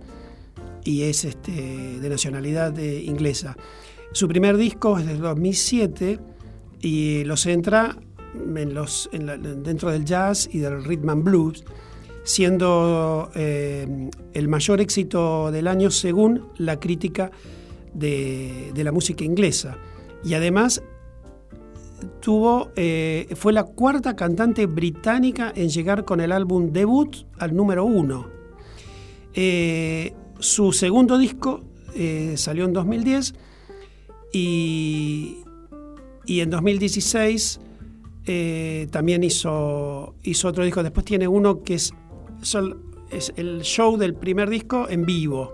y 0.83 1.03
es 1.03 1.25
este, 1.25 1.53
de 2.01 2.09
nacionalidad 2.09 2.77
inglesa. 2.79 3.57
Su 4.13 4.29
primer 4.29 4.57
disco 4.57 4.99
es 4.99 5.07
del 5.07 5.21
2007 5.21 6.19
y 6.81 7.25
lo 7.25 7.37
centra 7.37 7.97
en 8.35 8.75
los, 8.75 9.09
dentro 9.13 9.91
del 9.91 10.05
jazz 10.05 10.49
y 10.53 10.59
del 10.59 10.85
rhythm 10.85 11.09
and 11.09 11.25
blues, 11.25 11.65
siendo 12.25 13.31
eh, 13.35 14.11
el 14.33 14.49
mayor 14.49 14.81
éxito 14.81 15.51
del 15.51 15.69
año 15.69 15.91
según 15.91 16.49
la 16.57 16.79
crítica 16.79 17.31
de, 17.93 18.73
de 18.75 18.85
la 18.85 18.93
música 18.93 19.25
inglesa. 19.25 19.79
Y 20.25 20.35
además 20.35 20.83
eh, 22.77 23.29
fue 23.37 23.53
la 23.53 23.65
cuarta 23.65 24.17
cantante 24.17 24.67
británica 24.67 25.53
en 25.55 25.69
llegar 25.69 26.05
con 26.05 26.21
el 26.21 26.33
álbum 26.33 26.73
debut 26.73 27.27
al 27.39 27.55
número 27.55 27.85
uno. 27.85 28.35
Eh, 29.35 30.15
su 30.39 30.73
segundo 30.73 31.19
disco 31.19 31.63
eh, 31.95 32.35
salió 32.37 32.65
en 32.65 32.73
2010 32.73 33.35
y, 34.33 35.39
en 36.27 36.51
2016 36.51 37.61
eh, 38.27 38.89
también 38.91 39.25
hizo, 39.25 40.15
otro 40.45 40.65
disco. 40.65 40.83
Después 40.83 41.05
tiene 41.05 41.29
uno 41.29 41.63
que 41.63 41.75
es, 41.75 41.93
es 43.11 43.33
el 43.37 43.63
show 43.63 43.97
del 43.97 44.15
primer 44.15 44.49
disco 44.49 44.89
en 44.89 45.05
vivo, 45.05 45.53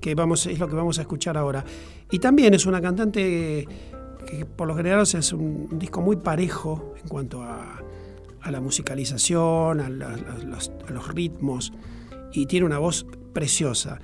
que 0.00 0.14
vamos, 0.14 0.46
es 0.46 0.58
lo 0.58 0.68
que 0.68 0.74
vamos 0.74 0.98
a 0.98 1.02
escuchar 1.02 1.36
ahora. 1.36 1.64
Y 2.10 2.18
también 2.18 2.54
es 2.54 2.66
una 2.66 2.80
cantante 2.80 3.66
que 4.26 4.44
por 4.44 4.68
lo 4.68 4.76
general 4.76 5.02
es 5.02 5.32
un, 5.32 5.78
disco 5.78 6.00
muy 6.00 6.16
parejo 6.16 6.94
en 7.02 7.08
cuanto 7.08 7.42
a, 7.42 7.82
la 8.50 8.60
musicalización, 8.60 9.80
a, 9.80 9.88
los, 9.88 11.14
ritmos, 11.14 11.72
y 12.32 12.46
tiene 12.46 12.66
una 12.66 12.78
voz 12.78 13.06
preciosa. 13.32 14.00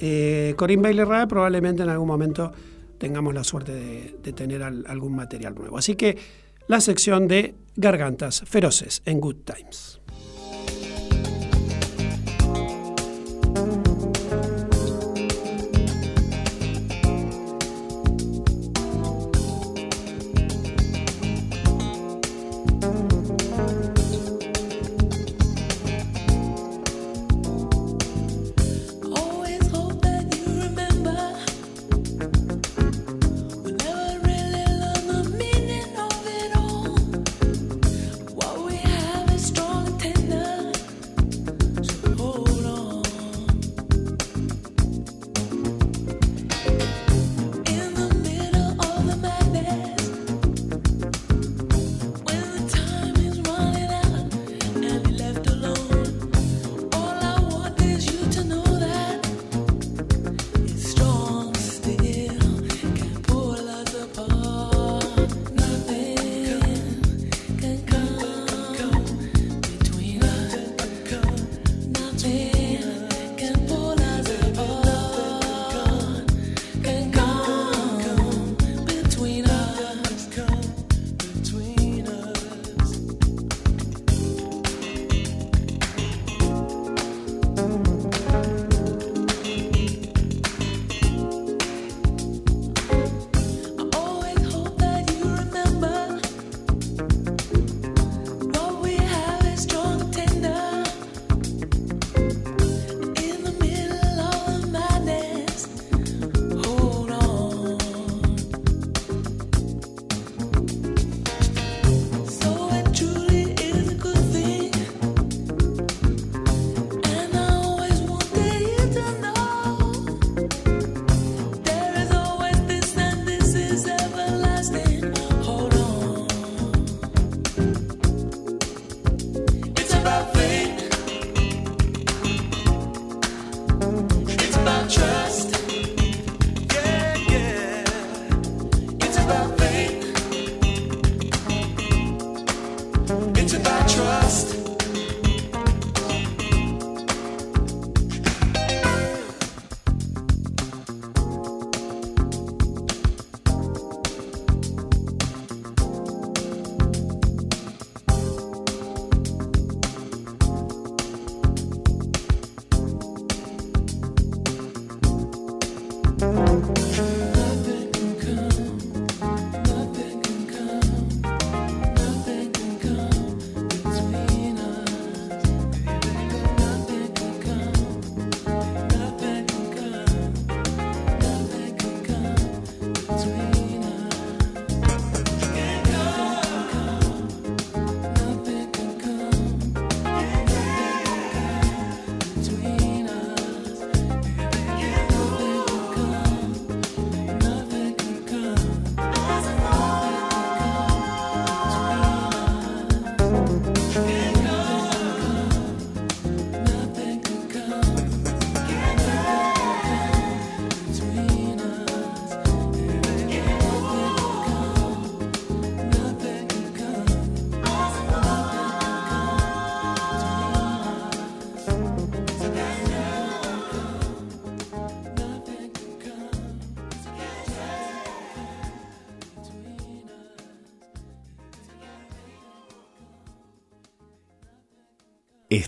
Eh, 0.00 0.54
Corinne 0.56 0.82
Bailey 0.82 1.04
Rae 1.04 1.26
probablemente 1.26 1.82
en 1.82 1.90
algún 1.90 2.08
momento 2.08 2.52
tengamos 2.98 3.34
la 3.34 3.44
suerte 3.44 3.72
de, 4.22 4.32
tener 4.32 4.62
al- 4.62 4.84
algún 4.88 5.14
material 5.14 5.54
nuevo. 5.54 5.76
Así 5.76 5.96
que 5.96 6.16
la 6.66 6.80
sección 6.80 7.28
de 7.28 7.54
gargantas 7.76 8.42
feroces 8.46 9.02
en 9.04 9.20
Good 9.20 9.36
Times. 9.44 10.00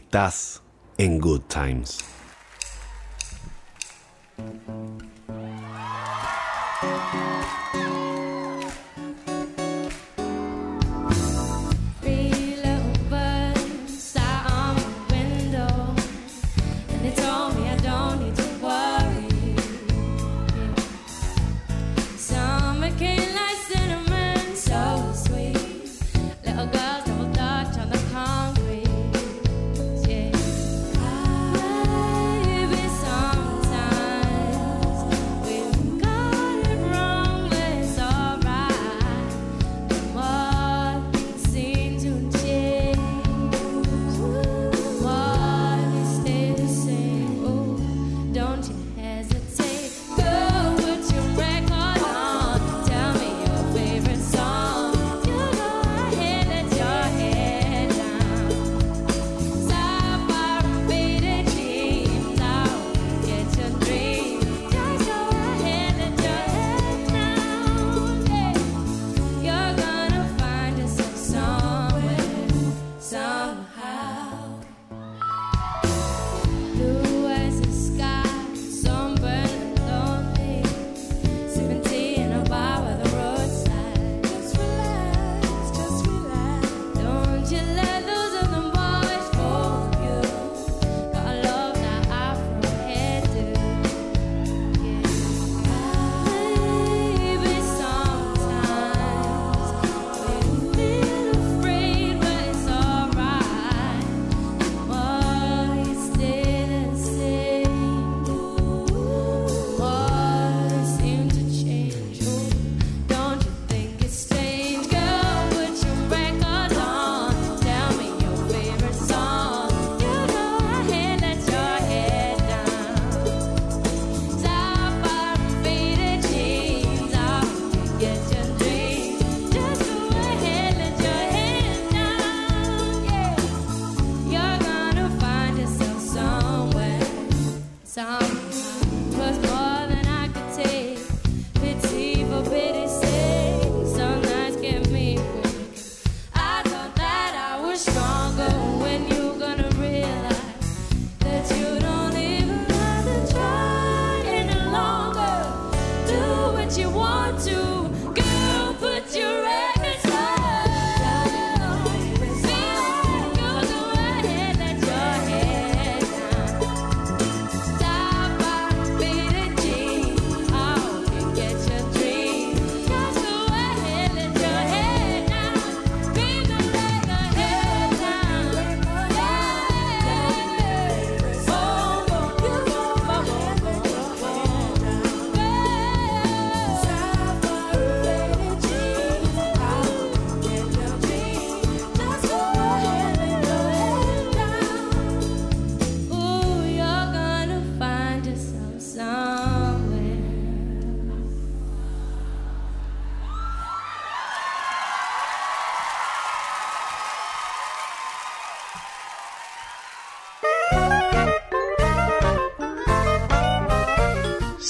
Estás 0.06 0.62
en 0.98 1.18
Good 1.18 1.42
Times. 1.48 1.98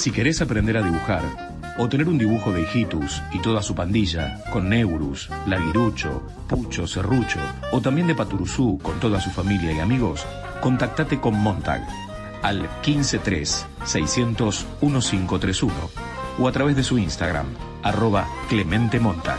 Si 0.07 0.13
querés 0.13 0.41
aprender 0.41 0.77
a 0.77 0.81
dibujar, 0.81 1.21
o 1.77 1.89
tener 1.89 2.07
un 2.07 2.17
dibujo 2.17 2.53
de 2.53 2.61
Hijitus 2.61 3.21
y 3.33 3.39
toda 3.39 3.61
su 3.61 3.75
pandilla, 3.75 4.41
con 4.53 4.69
Neurus, 4.69 5.29
Laguirucho, 5.45 6.23
Pucho, 6.47 6.87
Serrucho, 6.87 7.41
o 7.73 7.81
también 7.81 8.07
de 8.07 8.15
Paturuzú 8.15 8.79
con 8.81 8.97
toda 9.01 9.19
su 9.19 9.29
familia 9.31 9.73
y 9.73 9.81
amigos, 9.81 10.25
contactate 10.61 11.19
con 11.19 11.37
Montag 11.37 11.85
al 12.41 12.69
153 12.83 13.65
600 13.83 14.65
1531 14.79 15.73
o 16.39 16.47
a 16.47 16.51
través 16.53 16.77
de 16.77 16.83
su 16.83 16.97
Instagram, 16.97 17.47
arroba 17.83 18.29
Clemente 18.47 19.01
Montag. 19.01 19.37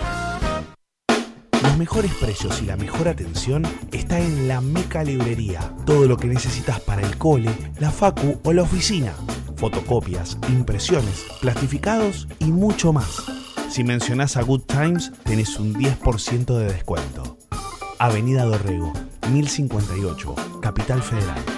Los 1.62 1.78
mejores 1.78 2.12
precios 2.12 2.61
y 2.61 2.66
la 2.66 2.76
mejor 2.76 3.09
atención 3.09 3.62
está 3.90 4.20
en 4.20 4.48
la 4.48 4.61
Meca 4.61 5.02
Librería. 5.02 5.61
Todo 5.87 6.07
lo 6.07 6.18
que 6.18 6.26
necesitas 6.26 6.78
para 6.81 7.00
el 7.00 7.16
cole, 7.16 7.48
la 7.81 7.90
facu 7.90 8.38
o 8.44 8.52
la 8.52 8.64
oficina. 8.64 9.14
Fotocopias, 9.59 10.38
impresiones, 10.49 11.27
plastificados 11.40 12.29
y 12.38 12.53
mucho 12.53 12.92
más. 12.92 13.25
Si 13.68 13.83
mencionás 13.83 14.37
a 14.37 14.42
Good 14.42 14.62
Times, 14.62 15.12
tenés 15.25 15.59
un 15.59 15.75
10% 15.75 16.57
de 16.57 16.73
descuento. 16.73 17.37
Avenida 17.99 18.44
Dorrego, 18.44 18.92
1058, 19.33 20.35
Capital 20.62 21.03
Federal. 21.03 21.58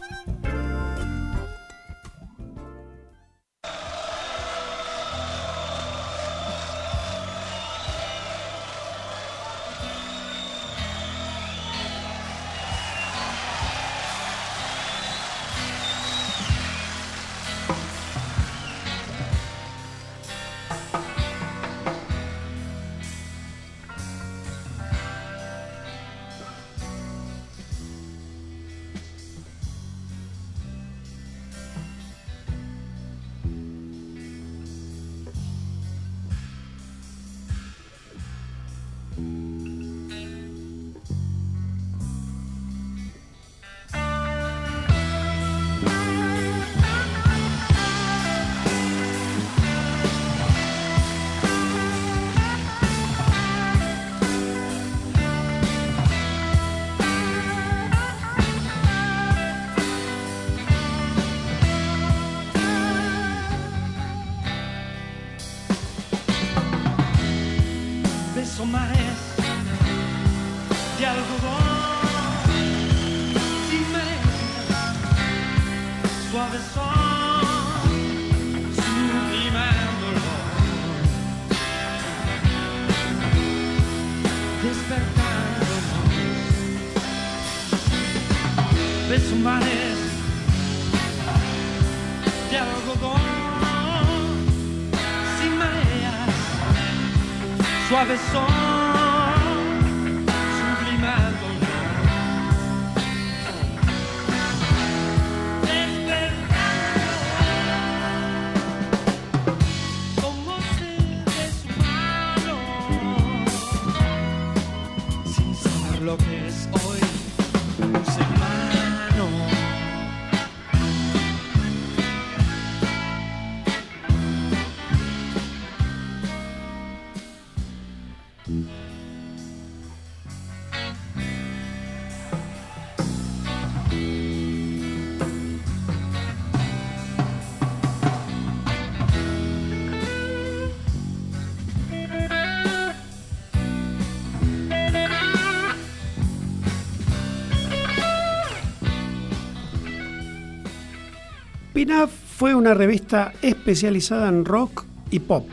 Fue 152.37 152.53
una 152.53 152.75
revista 152.75 153.33
especializada 153.41 154.29
en 154.29 154.45
rock 154.45 154.85
y 155.09 155.19
pop. 155.19 155.47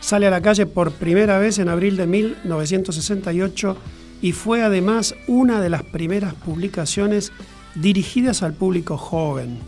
Sale 0.00 0.26
a 0.26 0.30
la 0.30 0.40
calle 0.40 0.64
por 0.64 0.92
primera 0.92 1.38
vez 1.38 1.58
en 1.58 1.68
abril 1.68 1.98
de 1.98 2.06
1968 2.06 3.76
y 4.22 4.32
fue 4.32 4.62
además 4.62 5.14
una 5.26 5.60
de 5.60 5.68
las 5.68 5.82
primeras 5.82 6.32
publicaciones 6.32 7.32
dirigidas 7.74 8.42
al 8.42 8.54
público 8.54 8.96
joven. 8.96 9.58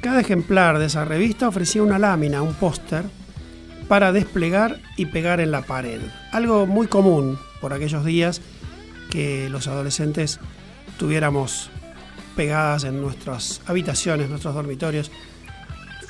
Cada 0.00 0.20
ejemplar 0.20 0.78
de 0.78 0.86
esa 0.86 1.04
revista 1.04 1.48
ofrecía 1.48 1.82
una 1.82 1.98
lámina, 1.98 2.40
un 2.40 2.54
póster, 2.54 3.04
para 3.88 4.10
desplegar 4.10 4.80
y 4.96 5.06
pegar 5.06 5.40
en 5.40 5.50
la 5.50 5.62
pared. 5.62 6.00
Algo 6.32 6.66
muy 6.66 6.86
común 6.86 7.38
por 7.60 7.74
aquellos 7.74 8.06
días 8.06 8.40
que 9.10 9.50
los 9.50 9.66
adolescentes 9.66 10.40
tuviéramos 10.98 11.70
pegadas 12.36 12.84
en 12.84 13.00
nuestras 13.00 13.60
habitaciones, 13.66 14.28
nuestros 14.28 14.54
dormitorios, 14.54 15.10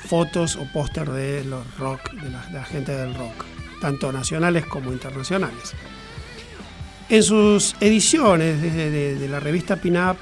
fotos 0.05 0.55
o 0.55 0.65
póster 0.71 1.09
de 1.09 1.43
los 1.45 1.77
rock, 1.77 2.11
de 2.11 2.29
la, 2.29 2.63
gente 2.63 2.91
del 2.91 3.13
rock, 3.15 3.45
tanto 3.81 4.11
nacionales 4.11 4.65
como 4.65 4.91
internacionales. 4.91 5.73
En 7.09 7.23
sus 7.23 7.75
ediciones 7.79 8.61
de 8.61 9.27
la 9.29 9.39
revista 9.39 9.75
Pinup 9.75 10.17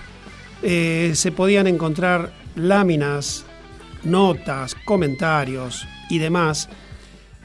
eh, 0.62 1.12
se 1.16 1.32
podían 1.32 1.68
encontrar 1.68 2.34
láminas, 2.56 3.46
notas, 4.04 4.76
comentarios 4.76 5.88
y 6.10 6.20
demás 6.20 6.68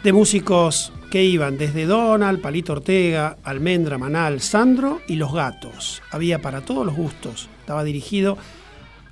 de 0.02 0.12
músicos 0.12 0.92
que 1.10 1.22
iban 1.22 1.56
desde 1.56 1.86
Donald, 1.86 2.40
Palito 2.40 2.72
Ortega, 2.72 3.36
Almendra, 3.44 3.98
Manal, 3.98 4.40
Sandro 4.40 5.00
y 5.06 5.14
Los 5.14 5.32
Gatos. 5.32 6.02
Había 6.10 6.42
para 6.42 6.62
todos 6.62 6.84
los 6.84 6.96
gustos. 6.96 7.48
Estaba 7.64 7.82
dirigido 7.82 8.36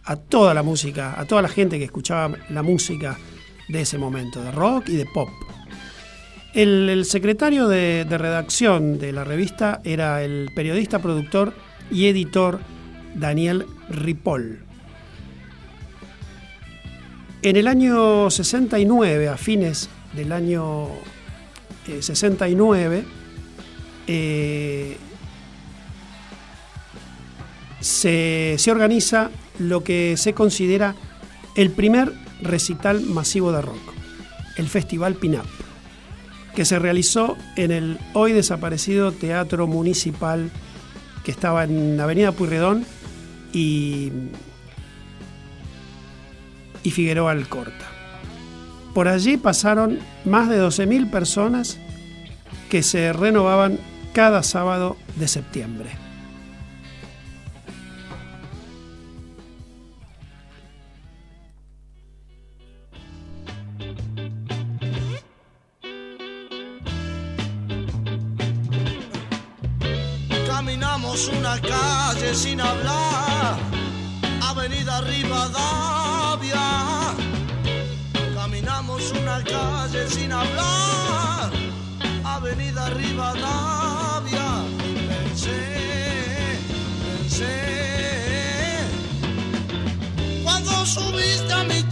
a 0.04 0.16
toda 0.16 0.52
la 0.52 0.62
música, 0.62 1.18
a 1.18 1.24
toda 1.24 1.40
la 1.40 1.48
gente 1.48 1.78
que 1.78 1.86
escuchaba 1.86 2.36
la 2.50 2.62
música 2.62 3.18
de 3.66 3.80
ese 3.80 3.96
momento, 3.96 4.42
de 4.42 4.52
rock 4.52 4.90
y 4.90 4.96
de 4.96 5.06
pop. 5.06 5.30
El, 6.52 7.06
secretario 7.06 7.66
de, 7.66 8.04
redacción 8.06 8.98
de 8.98 9.10
la 9.12 9.24
revista 9.24 9.80
era 9.84 10.22
el 10.22 10.50
periodista, 10.54 10.98
productor 10.98 11.54
y 11.90 12.08
editor 12.08 12.60
Daniel 13.14 13.64
Ripoll. 13.88 14.58
En 17.40 17.56
el 17.56 17.66
año 17.66 18.28
69, 18.28 19.28
a 19.30 19.38
fines 19.38 19.88
del 20.14 20.30
año 20.30 20.88
eh, 21.88 22.02
69, 22.02 23.02
eh, 24.08 24.98
se, 27.82 28.56
organiza 28.70 29.30
lo 29.58 29.82
que 29.82 30.16
se 30.16 30.32
considera 30.32 30.94
el 31.56 31.70
primer 31.70 32.12
recital 32.40 33.02
masivo 33.02 33.52
de 33.52 33.60
rock, 33.60 33.92
el 34.56 34.68
Festival 34.68 35.14
Pinup, 35.16 35.44
que 36.54 36.64
se 36.64 36.78
realizó 36.78 37.36
en 37.56 37.72
el 37.72 37.98
hoy 38.14 38.32
desaparecido 38.32 39.12
Teatro 39.12 39.66
Municipal 39.66 40.50
que 41.24 41.30
estaba 41.30 41.64
en 41.64 42.00
Avenida 42.00 42.32
Puyredón 42.32 42.84
y, 43.52 44.10
y 46.82 46.90
Figueroa 46.90 47.32
Alcorta. 47.32 47.86
Por 48.94 49.08
allí 49.08 49.36
pasaron 49.36 49.98
más 50.24 50.48
de 50.48 50.60
12.000 50.60 51.10
personas 51.10 51.78
que 52.70 52.82
se 52.82 53.12
renovaban 53.12 53.78
cada 54.12 54.42
sábado 54.42 54.96
de 55.16 55.28
septiembre. 55.28 55.90
Una 71.28 71.56
calle 71.60 72.34
sin 72.34 72.60
hablar, 72.60 73.56
Avenida 74.42 75.00
Rivadavia. 75.02 76.60
Caminamos 78.34 79.12
una 79.12 79.40
calle 79.44 80.08
sin 80.08 80.32
hablar, 80.32 81.52
Avenida 82.24 82.90
Rivadavia. 82.90 84.64
Pensé, 85.08 86.58
pensé, 87.04 87.56
cuando 90.42 90.84
subiste 90.84 91.52
a 91.52 91.62
mi 91.62 91.82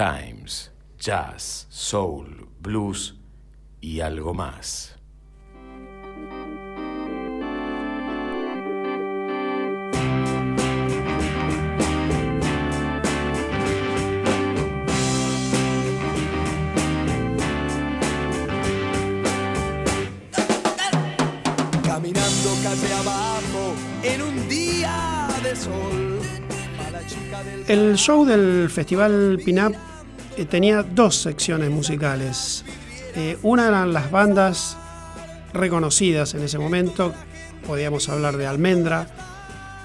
times, 0.00 0.70
jazz, 0.98 1.66
soul, 1.68 2.48
blues 2.58 3.16
y 3.82 4.00
algo 4.00 4.32
más. 4.32 4.96
Caminando 21.84 22.50
calle 22.62 22.94
abajo 22.94 23.74
en 24.02 24.22
un 24.22 24.48
día 24.48 25.28
de 25.42 25.54
sol. 25.54 26.20
El 27.68 27.96
show 27.98 28.24
del 28.24 28.70
Festival 28.70 29.38
Pinup 29.44 29.89
eh, 30.40 30.46
tenía 30.46 30.82
dos 30.82 31.16
secciones 31.16 31.70
musicales. 31.70 32.64
Eh, 33.14 33.36
una 33.42 33.68
eran 33.68 33.92
las 33.92 34.10
bandas 34.10 34.78
reconocidas 35.52 36.32
en 36.32 36.42
ese 36.42 36.58
momento. 36.58 37.12
Podíamos 37.66 38.08
hablar 38.08 38.38
de 38.38 38.46
Almendra, 38.46 39.06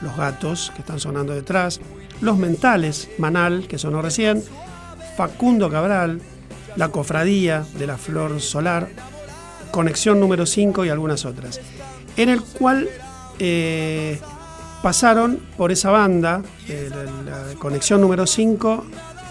Los 0.02 0.16
Gatos, 0.16 0.72
que 0.74 0.80
están 0.80 1.02
sonando 1.02 1.34
detrás, 1.34 1.82
Los 2.22 2.38
Mentales, 2.38 3.10
Manal, 3.18 3.68
que 3.68 3.78
sonó 3.78 4.02
recién, 4.02 4.42
Facundo 5.18 5.70
Cabral, 5.70 6.22
La 6.78 6.88
Cofradía 6.88 7.66
de 7.78 7.88
la 7.88 7.98
Flor 7.98 8.40
Solar, 8.40 8.88
Conexión 9.72 10.22
número 10.22 10.46
5 10.46 10.86
y 10.86 10.90
algunas 10.90 11.26
otras. 11.26 11.60
En 12.16 12.30
el 12.30 12.42
cual 12.42 12.88
eh, 13.40 14.22
pasaron 14.82 15.42
por 15.58 15.74
esa 15.74 15.92
banda, 15.92 16.42
la, 16.70 17.04
la 17.04 17.56
Conexión 17.60 18.00
número 18.00 18.26
5, 18.26 18.86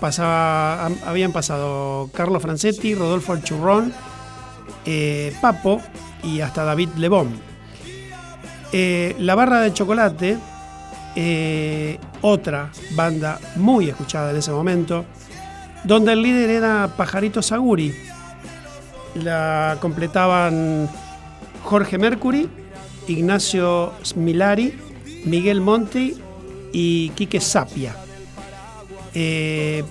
habían 0.05 1.33
pasado 1.33 2.11
Carlos 2.13 2.43
Francetti, 2.43 2.95
Rodolfo 2.95 3.33
Alchurrón, 3.33 3.93
eh, 4.85 5.35
Papo 5.41 5.81
y 6.23 6.41
hasta 6.41 6.65
David 6.65 6.91
Lebón. 6.97 7.29
Eh, 8.73 9.15
la 9.19 9.35
barra 9.35 9.61
de 9.61 9.73
chocolate, 9.73 10.37
eh, 11.17 11.99
otra 12.23 12.71
banda 12.95 13.39
muy 13.57 13.89
escuchada 13.89 14.31
en 14.31 14.37
ese 14.37 14.51
momento, 14.51 15.05
donde 15.85 16.13
el 16.13 16.23
líder 16.23 16.51
era 16.51 16.91
Pajarito 16.97 17.41
Saguri. 17.41 17.95
La 19.15 19.79
completaban 19.81 20.89
Jorge 21.63 21.99
Mercury, 21.99 22.49
Ignacio 23.07 23.93
Smilari, 24.05 24.77
Miguel 25.25 25.61
Monti 25.61 26.17
y 26.73 27.11
Quique 27.11 27.41
Sapia. 27.41 28.04
Eh, 29.15 29.85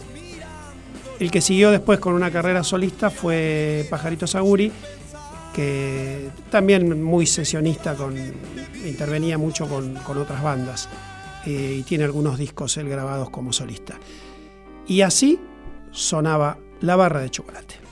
el 1.20 1.32
que 1.32 1.42
siguió 1.42 1.72
después 1.72 2.00
con 2.00 2.14
una 2.14 2.32
carrera 2.32 2.64
solista 2.64 3.10
fue 3.10 3.86
Pajarito 3.90 4.28
Saguri, 4.28 4.72
que 5.54 6.30
también 6.50 7.02
muy 7.02 7.26
sesionista, 7.26 7.96
con, 7.96 8.16
intervenía 8.86 9.38
mucho 9.38 9.68
con, 9.68 9.98
otras 10.18 10.44
bandas 10.44 10.90
eh, 11.46 11.78
y 11.80 11.84
tiene 11.84 12.04
algunos 12.04 12.38
discos 12.38 12.76
él 12.78 12.90
grabados 12.90 13.30
como 13.30 13.54
solista. 13.54 13.98
Y 14.88 15.02
así 15.02 15.40
sonaba 15.92 16.58
la 16.82 16.96
barra 16.96 17.22
de 17.22 17.30
chocolate. 17.30 17.83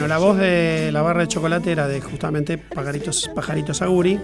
Bueno, 0.00 0.14
la 0.14 0.18
voz 0.18 0.38
de 0.38 0.90
la 0.92 1.02
barra 1.02 1.20
de 1.20 1.28
chocolate 1.28 1.72
era 1.72 1.86
de 1.86 2.00
justamente 2.00 2.56
Pajaritos, 2.56 3.30
Pajaritos 3.34 3.82
Aguri. 3.82 4.18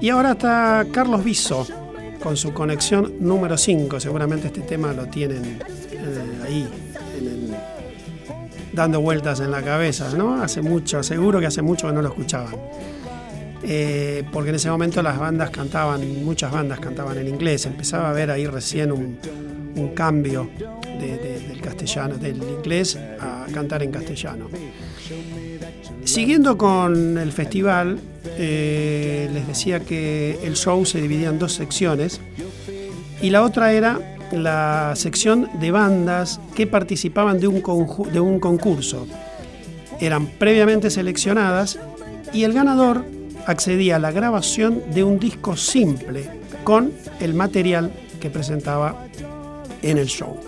Y 0.00 0.08
ahora 0.10 0.30
está 0.30 0.86
Carlos 0.92 1.24
Viso 1.24 1.66
con 2.22 2.36
su 2.36 2.54
conexión 2.54 3.14
número 3.18 3.58
5. 3.58 3.98
Seguramente 3.98 4.46
este 4.46 4.60
tema 4.60 4.92
lo 4.92 5.06
tienen 5.06 5.58
eh, 5.90 6.42
ahí 6.44 6.68
dando 8.72 9.00
vueltas 9.00 9.40
en 9.40 9.50
la 9.50 9.60
cabeza, 9.60 10.08
¿no? 10.16 10.40
Hace 10.40 10.62
mucho, 10.62 11.02
seguro 11.02 11.40
que 11.40 11.46
hace 11.46 11.60
mucho 11.60 11.88
que 11.88 11.92
no 11.92 12.00
lo 12.00 12.10
escuchaban. 12.10 12.54
Eh, 13.64 14.22
porque 14.30 14.50
en 14.50 14.54
ese 14.54 14.70
momento 14.70 15.02
las 15.02 15.18
bandas 15.18 15.50
cantaban, 15.50 16.24
muchas 16.24 16.52
bandas 16.52 16.78
cantaban 16.78 17.18
en 17.18 17.26
inglés, 17.26 17.66
empezaba 17.66 18.06
a 18.06 18.10
haber 18.10 18.30
ahí 18.30 18.46
recién 18.46 18.92
un, 18.92 19.18
un 19.76 19.88
cambio 19.88 20.48
de- 21.00 21.16
de- 21.18 21.40
del 21.48 21.60
castellano, 21.60 22.16
del 22.16 22.36
inglés 22.36 22.96
a 23.20 23.46
cantar 23.52 23.82
en 23.82 23.90
castellano. 23.90 24.48
Siguiendo 26.04 26.56
con 26.58 27.18
el 27.18 27.32
festival, 27.32 27.98
eh, 28.38 29.28
les 29.32 29.46
decía 29.46 29.80
que 29.80 30.38
el 30.44 30.54
show 30.56 30.84
se 30.84 31.00
dividía 31.00 31.28
en 31.30 31.38
dos 31.38 31.52
secciones 31.54 32.20
y 33.22 33.30
la 33.30 33.42
otra 33.42 33.72
era 33.72 33.98
la 34.32 34.92
sección 34.96 35.48
de 35.60 35.70
bandas 35.70 36.40
que 36.54 36.66
participaban 36.66 37.40
de 37.40 37.46
un, 37.48 37.62
de 38.12 38.20
un 38.20 38.38
concurso. 38.40 39.06
Eran 40.00 40.26
previamente 40.26 40.90
seleccionadas 40.90 41.78
y 42.32 42.44
el 42.44 42.52
ganador 42.52 43.04
accedía 43.46 43.96
a 43.96 43.98
la 43.98 44.10
grabación 44.10 44.82
de 44.92 45.04
un 45.04 45.18
disco 45.18 45.56
simple 45.56 46.28
con 46.64 46.92
el 47.20 47.34
material 47.34 47.92
que 48.20 48.30
presentaba 48.30 49.06
en 49.84 49.98
el 49.98 50.06
show. 50.06 50.40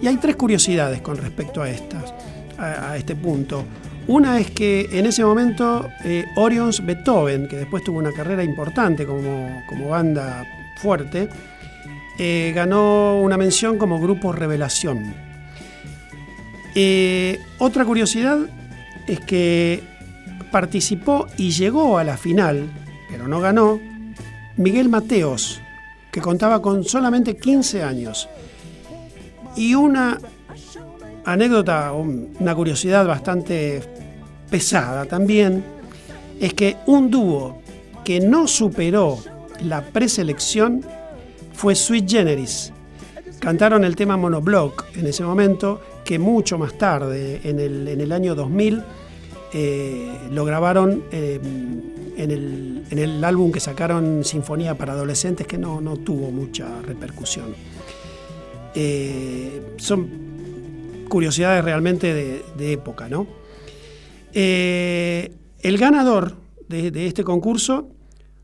Y 0.00 0.06
hay 0.06 0.16
tres 0.16 0.36
curiosidades 0.36 1.02
con 1.02 1.16
respecto 1.16 1.62
a 1.62 1.68
estas, 1.68 2.14
a, 2.58 2.96
este 2.96 3.14
punto. 3.16 3.64
Una 4.06 4.40
es 4.40 4.50
que 4.50 4.88
en 4.92 5.06
ese 5.06 5.24
momento 5.24 5.88
eh, 6.04 6.24
Orions 6.36 6.84
Beethoven, 6.84 7.48
que 7.48 7.56
después 7.56 7.84
tuvo 7.84 7.98
una 7.98 8.12
carrera 8.12 8.42
importante 8.42 9.04
como, 9.04 9.62
como 9.68 9.90
banda 9.90 10.44
fuerte, 10.80 11.28
eh, 12.18 12.52
ganó 12.54 13.20
una 13.20 13.36
mención 13.36 13.78
como 13.78 14.00
grupo 14.00 14.32
revelación. 14.32 15.14
Eh, 16.74 17.40
otra 17.58 17.84
curiosidad 17.84 18.38
es 19.06 19.20
que 19.20 19.82
participó 20.50 21.26
y 21.36 21.50
llegó 21.50 21.98
a 21.98 22.04
la 22.04 22.16
final, 22.16 22.70
pero 23.10 23.28
no 23.28 23.40
ganó, 23.40 23.80
Miguel 24.56 24.88
Mateos, 24.88 25.60
que 26.10 26.20
contaba 26.20 26.60
con 26.60 26.84
solamente 26.84 27.36
15 27.36 27.82
años. 27.82 28.28
Y 29.56 29.74
una 29.74 30.18
anécdota, 31.24 31.92
un- 31.92 32.34
una 32.38 32.54
curiosidad 32.54 33.06
bastante 33.06 33.82
pesada 34.50 35.04
también, 35.04 35.62
es 36.40 36.54
que 36.54 36.76
un 36.86 37.10
dúo 37.10 37.58
que 38.04 38.20
no 38.20 38.46
superó 38.48 39.18
la 39.62 39.82
preselección 39.82 40.82
fue 41.52 41.74
Sweet 41.74 42.08
Generis. 42.08 42.72
Cantaron 43.38 43.84
el 43.84 43.96
tema 43.96 44.16
Monoblock 44.16 44.86
en 44.96 45.06
ese 45.06 45.22
momento, 45.22 45.80
que 46.04 46.18
mucho 46.18 46.58
más 46.58 46.76
tarde, 46.78 47.40
en 47.44 47.58
el, 47.60 47.88
en 47.88 48.00
el 48.00 48.12
año 48.12 48.34
2000, 48.34 48.82
eh, 49.52 50.08
lo 50.30 50.44
grabaron 50.44 51.04
eh, 51.12 51.38
en, 52.16 52.30
el, 52.30 52.84
en 52.90 52.98
el 52.98 53.22
álbum 53.24 53.50
que 53.52 53.60
sacaron 53.60 54.24
Sinfonía 54.24 54.76
para 54.76 54.92
Adolescentes, 54.92 55.46
que 55.46 55.58
no, 55.58 55.80
no 55.80 55.96
tuvo 55.96 56.30
mucha 56.30 56.66
repercusión. 56.82 57.54
Eh, 58.74 59.74
son 59.78 60.08
curiosidades 61.08 61.64
realmente 61.64 62.42
de, 62.56 62.72
época, 62.72 63.08
¿no? 63.08 63.26
Eh, 64.32 65.32
el 65.60 65.76
ganador 65.76 66.36
de, 66.68 66.90
de 66.90 67.06
este 67.06 67.24
concurso 67.24 67.88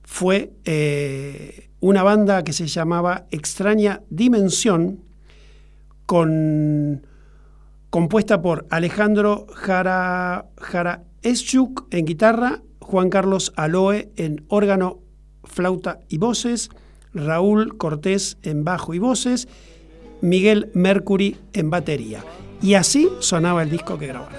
fue 0.03 0.53
eh, 0.65 1.71
una 1.81 2.03
banda 2.03 2.43
que 2.45 2.53
se 2.53 2.67
llamaba 2.67 3.27
Extraña 3.31 4.03
Dimensión, 4.09 5.01
con, 6.07 7.07
compuesta 7.91 8.41
por 8.41 8.67
Alejandro 8.71 9.47
Jara, 9.53 10.47
Jara 10.57 11.03
Eschuk 11.23 11.87
en 11.91 12.07
guitarra, 12.07 12.63
Juan 12.81 13.11
Carlos 13.11 13.53
Aloe 13.57 14.13
en 14.17 14.45
órgano, 14.49 15.01
flauta 15.43 16.01
y 16.09 16.19
voces, 16.19 16.71
Raúl 17.13 17.77
Cortés 17.77 18.39
en 18.43 18.65
bajo 18.65 18.95
y 18.95 19.01
voces, 19.01 19.49
Miguel 20.21 20.71
Mercury 20.75 21.37
en 21.53 21.71
batería. 21.71 22.25
Y 22.63 22.75
así 22.75 23.09
sonaba 23.21 23.63
el 23.63 23.71
disco 23.71 23.99
que 23.99 24.07
grabaron. 24.07 24.37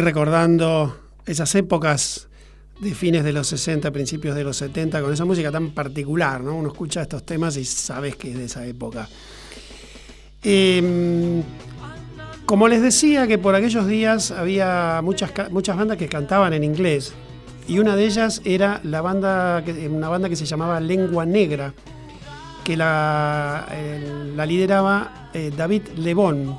Recordando 0.00 0.96
esas 1.26 1.54
épocas 1.54 2.28
de 2.80 2.94
fines 2.94 3.24
de 3.24 3.32
los 3.32 3.48
60, 3.48 3.90
principios 3.90 4.36
de 4.36 4.44
los 4.44 4.56
70, 4.56 5.02
con 5.02 5.12
esa 5.12 5.24
música 5.24 5.50
tan 5.50 5.70
particular, 5.70 6.40
¿no? 6.42 6.54
Uno 6.54 6.68
escucha 6.68 7.02
estos 7.02 7.24
temas 7.24 7.56
y 7.56 7.64
sabes 7.64 8.16
que 8.16 8.30
es 8.30 8.38
de 8.38 8.44
esa 8.44 8.64
época. 8.66 9.08
Eh, 10.42 11.42
Como 12.48 12.66
les 12.66 12.80
decía 12.80 13.26
que 13.26 13.36
por 13.36 13.54
aquellos 13.54 13.86
días 13.86 14.30
había 14.30 15.02
muchas, 15.04 15.30
muchas 15.50 15.76
bandas 15.76 15.98
que 15.98 16.08
cantaban 16.08 16.54
en 16.54 16.64
inglés 16.64 17.12
y 17.66 17.78
una 17.78 17.94
de 17.94 18.06
ellas 18.06 18.40
era 18.46 18.80
la 18.84 19.02
banda 19.02 19.62
una 19.90 20.08
banda 20.08 20.30
que 20.30 20.36
se 20.36 20.46
llamaba 20.46 20.80
Lengua 20.80 21.26
Negra 21.26 21.74
que 22.64 22.74
la, 22.74 23.66
eh, 23.70 24.32
la 24.34 24.46
lideraba 24.46 25.28
eh, 25.34 25.52
David 25.54 25.88
Lebón 25.98 26.56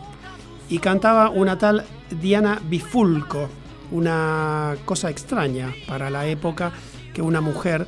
y 0.69 0.77
cantaba 0.77 1.31
una 1.31 1.57
tal 1.57 1.83
Diana 2.21 2.59
Bifulco, 2.63 3.49
una 3.91 4.75
cosa 4.85 5.09
extraña 5.09 5.73
para 5.87 6.09
la 6.09 6.25
época 6.27 6.71
que 7.13 7.21
una 7.21 7.41
mujer 7.41 7.87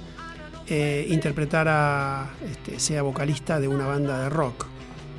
eh, 0.67 1.05
interpretara, 1.09 2.30
este, 2.49 2.80
sea 2.80 3.01
vocalista 3.01 3.59
de 3.59 3.67
una 3.67 3.86
banda 3.86 4.24
de 4.24 4.30
rock. 4.30 4.65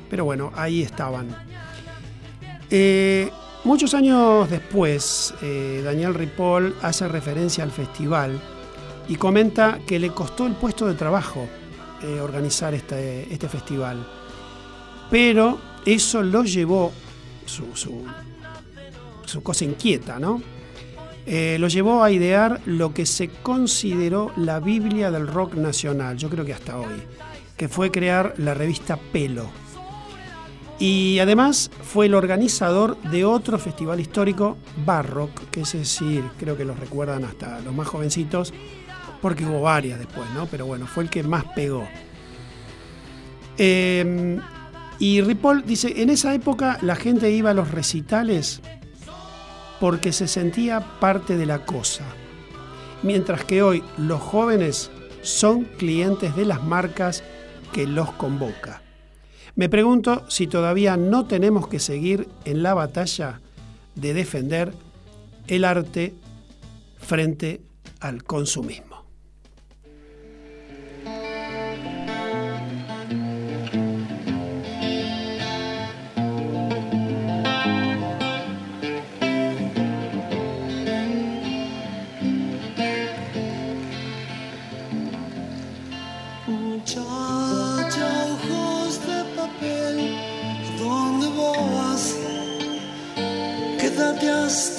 Pero 0.09 0.25
bueno, 0.25 0.51
ahí 0.55 0.81
estaban. 0.81 1.27
Eh, 2.69 3.29
muchos 3.63 3.93
años 3.93 4.49
después, 4.49 5.33
eh, 5.41 5.81
Daniel 5.83 6.13
Ripoll 6.13 6.75
hace 6.81 7.07
referencia 7.07 7.63
al 7.63 7.71
festival 7.71 8.39
y 9.07 9.15
comenta 9.15 9.79
que 9.85 9.99
le 9.99 10.09
costó 10.09 10.45
el 10.47 10.53
puesto 10.53 10.87
de 10.87 10.93
trabajo 10.95 11.47
organizar 12.21 12.73
este, 12.73 13.33
este 13.33 13.47
festival. 13.47 14.05
Pero 15.09 15.57
eso 15.85 16.21
lo 16.21 16.43
llevó, 16.43 16.91
su- 17.45 18.03
su 19.33 19.43
cosa 19.43 19.65
inquieta, 19.65 20.19
¿no? 20.19 20.41
Eh, 21.25 21.57
lo 21.59 21.67
llevó 21.67 22.03
a 22.03 22.11
idear 22.11 22.61
lo 22.65 22.93
que 22.93 23.05
se 23.05 23.29
consideró 23.29 24.31
la 24.35 24.59
Biblia 24.59 25.09
del 25.09 25.27
rock 25.27 25.55
nacional, 25.55 26.17
yo 26.17 26.29
creo 26.29 26.45
que 26.45 26.53
hasta 26.53 26.77
hoy, 26.77 27.01
que 27.57 27.67
fue 27.67 27.91
crear 27.91 28.35
la 28.37 28.53
revista 28.53 28.97
Pelo. 28.97 29.49
Y 30.79 31.17
además 31.19 31.71
fue 31.81 32.07
el 32.07 32.13
organizador 32.13 33.01
de 33.03 33.25
otro 33.25 33.57
festival 33.57 33.99
histórico, 33.99 34.57
Barrock, 34.85 35.49
que 35.49 35.61
es 35.61 35.73
decir, 35.73 36.23
creo 36.37 36.57
que 36.57 36.65
los 36.65 36.79
recuerdan 36.79 37.23
hasta 37.23 37.59
los 37.61 37.73
más 37.73 37.87
jovencitos, 37.87 38.53
porque 39.21 39.45
hubo 39.45 39.61
varias 39.61 39.97
después, 39.97 40.29
¿no? 40.35 40.45
Pero 40.47 40.65
bueno, 40.65 40.85
fue 40.85 41.03
el 41.03 41.09
que 41.09 41.23
más 41.23 41.45
pegó. 41.55 41.87
Eh, 43.57 44.39
y 44.99 45.21
Ripoll 45.21 45.63
dice, 45.65 46.01
en 46.01 46.09
esa 46.09 46.33
época 46.33 46.77
la 46.81 46.95
gente 46.95 47.31
iba 47.31 47.51
a 47.51 47.53
los 47.53 47.71
recitales 47.71 48.61
porque 49.83 50.13
se 50.13 50.29
sentía 50.29 50.79
parte 51.01 51.35
de 51.35 51.45
la 51.45 51.65
cosa, 51.65 52.05
mientras 53.01 53.43
que 53.43 53.61
hoy 53.61 53.83
los 53.97 54.21
jóvenes 54.21 54.89
son 55.23 55.65
clientes 55.65 56.37
de 56.37 56.45
las 56.45 56.63
marcas 56.63 57.21
que 57.73 57.85
los 57.85 58.13
convoca. 58.13 58.81
Me 59.55 59.67
pregunto 59.67 60.23
si 60.29 60.47
todavía 60.47 60.95
no 60.95 61.25
tenemos 61.25 61.67
que 61.67 61.79
seguir 61.79 62.29
en 62.45 62.63
la 62.63 62.73
batalla 62.73 63.41
de 63.95 64.13
defender 64.13 64.71
el 65.47 65.65
arte 65.65 66.15
frente 66.97 67.59
al 67.99 68.23
consumismo. 68.23 68.92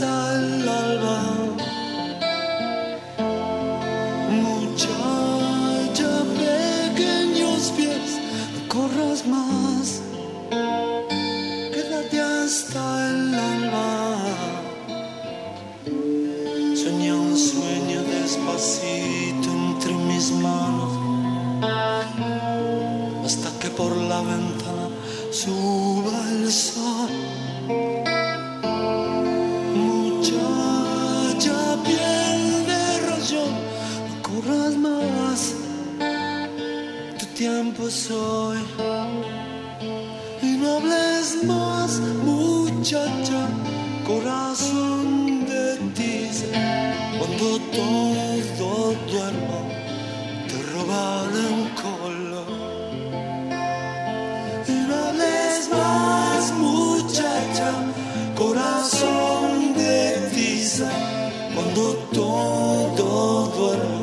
sun. 0.04 0.43
Y 40.42 40.56
no 40.58 40.78
hables 40.78 41.44
más, 41.44 42.00
muchacha, 42.24 43.46
corazón 44.04 45.46
de 45.46 45.76
tiza, 45.94 46.46
cuando 47.18 47.46
todo 47.70 48.94
duerma 49.08 49.60
te 50.48 50.56
robaré 50.72 51.44
un 51.58 51.66
color. 51.84 52.50
Y 54.66 54.72
no 54.88 54.94
hables 55.06 55.68
más, 55.70 56.52
muchacha, 56.58 57.70
corazón 58.36 59.72
de 59.76 60.30
tiza, 60.34 60.90
cuando 61.54 61.82
todo 62.12 63.46
duerma, 63.56 63.93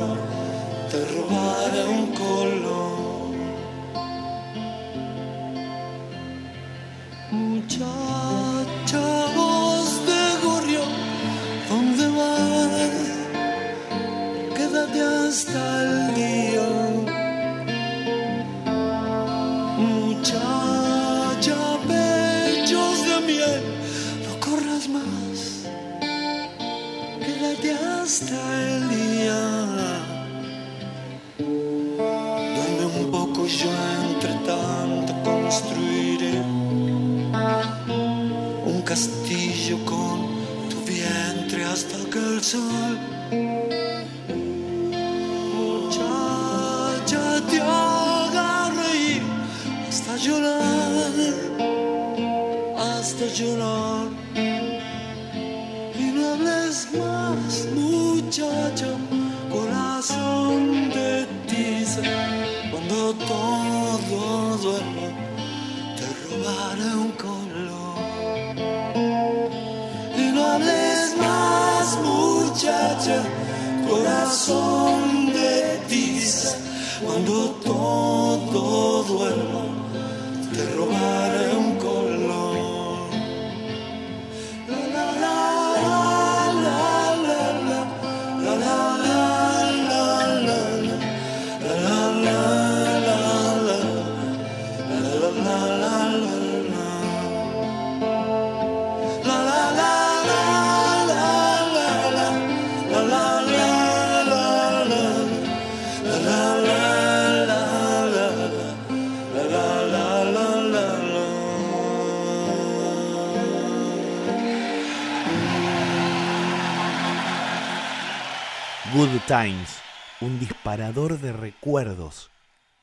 Good 118.93 119.21
Times, 119.25 119.77
un 120.19 120.37
disparador 120.37 121.17
de 121.17 121.31
recuerdos 121.31 122.29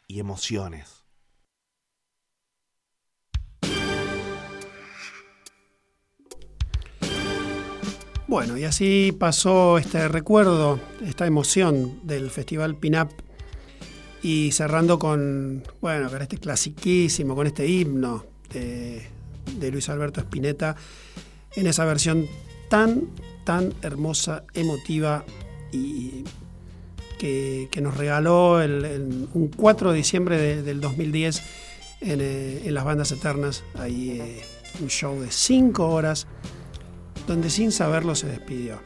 y 0.06 0.20
emociones. 0.20 1.04
Bueno, 8.26 8.56
y 8.56 8.64
así 8.64 9.14
pasó 9.18 9.76
este 9.76 10.08
recuerdo, 10.08 10.80
esta 11.04 11.26
emoción 11.26 12.00
del 12.06 12.30
Festival 12.30 12.76
Pinup 12.76 13.10
y 14.22 14.52
cerrando 14.52 14.98
con, 14.98 15.62
bueno, 15.82 16.08
con 16.08 16.22
este 16.22 16.38
clasiquísimo, 16.38 17.34
con 17.34 17.46
este 17.46 17.66
himno 17.66 18.24
de, 18.50 19.06
de 19.58 19.70
Luis 19.70 19.90
Alberto 19.90 20.22
Spinetta 20.22 20.74
en 21.54 21.66
esa 21.66 21.84
versión 21.84 22.26
tan, 22.70 23.10
tan 23.44 23.74
hermosa, 23.82 24.44
emotiva 24.54 25.22
y 25.72 26.24
que, 27.18 27.68
nos 27.82 27.96
regaló 27.96 28.60
el- 28.60 29.28
un 29.34 29.48
4 29.48 29.90
de 29.92 29.96
diciembre 29.98 30.38
de- 30.38 30.62
del 30.62 30.80
2010 30.80 31.42
en, 32.00 32.20
eh, 32.20 32.62
en 32.64 32.74
las 32.74 32.84
bandas 32.84 33.10
eternas. 33.12 33.64
Ahí 33.78 34.18
eh, 34.20 34.42
un 34.80 34.88
show 34.88 35.18
de 35.20 35.30
5 35.30 35.88
horas 35.88 36.26
donde 37.26 37.50
sin 37.50 37.72
saberlo 37.72 38.14
se 38.14 38.26
despidió. 38.28 38.78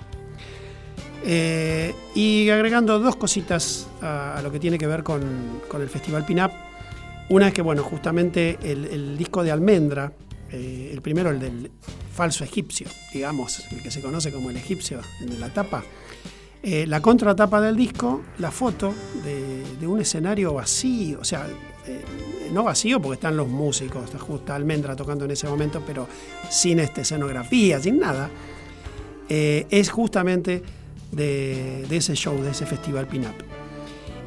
Eh, 1.24 1.94
y 2.14 2.48
agregando 2.50 2.98
dos 2.98 3.14
cositas 3.16 3.86
a, 4.00 4.40
lo 4.42 4.50
que 4.50 4.58
tiene 4.58 4.78
que 4.78 4.86
ver 4.86 5.02
con, 5.04 5.22
con 5.68 5.80
el 5.82 5.88
Festival 5.88 6.24
Pinup. 6.26 6.50
Una 7.28 7.48
es 7.48 7.54
que, 7.54 7.62
bueno, 7.62 7.82
justamente 7.84 8.58
el, 8.62 8.86
el 8.86 9.16
disco 9.16 9.44
de 9.44 9.52
Almendra, 9.52 10.12
eh, 10.50 10.90
el 10.92 11.00
primero, 11.00 11.30
el 11.30 11.38
del 11.38 11.70
falso 12.12 12.42
egipcio, 12.44 12.88
digamos, 13.12 13.60
el 13.70 13.82
que 13.82 13.90
se 13.90 14.00
conoce 14.00 14.32
como 14.32 14.50
el 14.50 14.56
egipcio, 14.56 15.00
el 15.20 15.30
de 15.30 15.38
la 15.38 15.48
tapa. 15.52 15.84
Eh, 16.62 16.86
la 16.86 17.00
contratapa 17.00 17.60
del 17.60 17.76
disco, 17.76 18.22
la 18.38 18.50
foto 18.50 18.94
de, 19.24 19.86
un 19.86 20.00
escenario 20.00 20.54
vacío, 20.54 21.18
o 21.20 21.24
sea, 21.24 21.46
eh, 21.86 22.00
no 22.52 22.62
vacío 22.62 23.00
porque 23.00 23.14
están 23.14 23.36
los 23.36 23.48
músicos, 23.48 24.04
está 24.04 24.18
justo 24.18 24.52
Almendra 24.52 24.94
tocando 24.94 25.24
en 25.24 25.32
ese 25.32 25.48
momento, 25.48 25.82
pero 25.84 26.06
sin 26.48 26.78
esta 26.78 27.00
escenografía, 27.00 27.80
sin 27.80 27.98
nada, 27.98 28.30
eh, 29.28 29.66
es 29.70 29.90
justamente 29.90 30.62
de, 31.10 31.84
ese 31.90 32.14
show, 32.14 32.40
de 32.42 32.50
ese 32.50 32.66
festival 32.66 33.06
Pinup. 33.06 33.34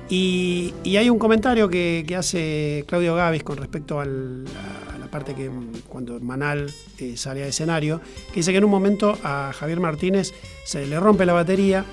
Y, 0.09 0.73
y 0.83 0.97
hay 0.97 1.09
un 1.09 1.17
comentario 1.17 1.69
que, 1.69 2.05
hace 2.17 2.83
Claudio 2.87 3.15
Gavis 3.15 3.43
con 3.43 3.57
respecto 3.57 3.99
a 3.99 4.05
la 4.05 5.07
parte 5.09 5.33
que 5.33 5.49
cuando 5.87 6.19
Manal 6.19 6.71
eh, 6.97 7.15
sale 7.17 7.43
al 7.43 7.49
escenario, 7.49 8.01
que 8.29 8.41
dice 8.41 8.51
que 8.51 8.57
en 8.57 8.65
un 8.65 8.71
momento 8.71 9.17
a 9.23 9.53
Javier 9.53 9.79
Martínez 9.79 10.33
se 10.65 10.85
le 10.85 10.99
rompe 10.99 11.25
la 11.25 11.33
batería 11.33 11.85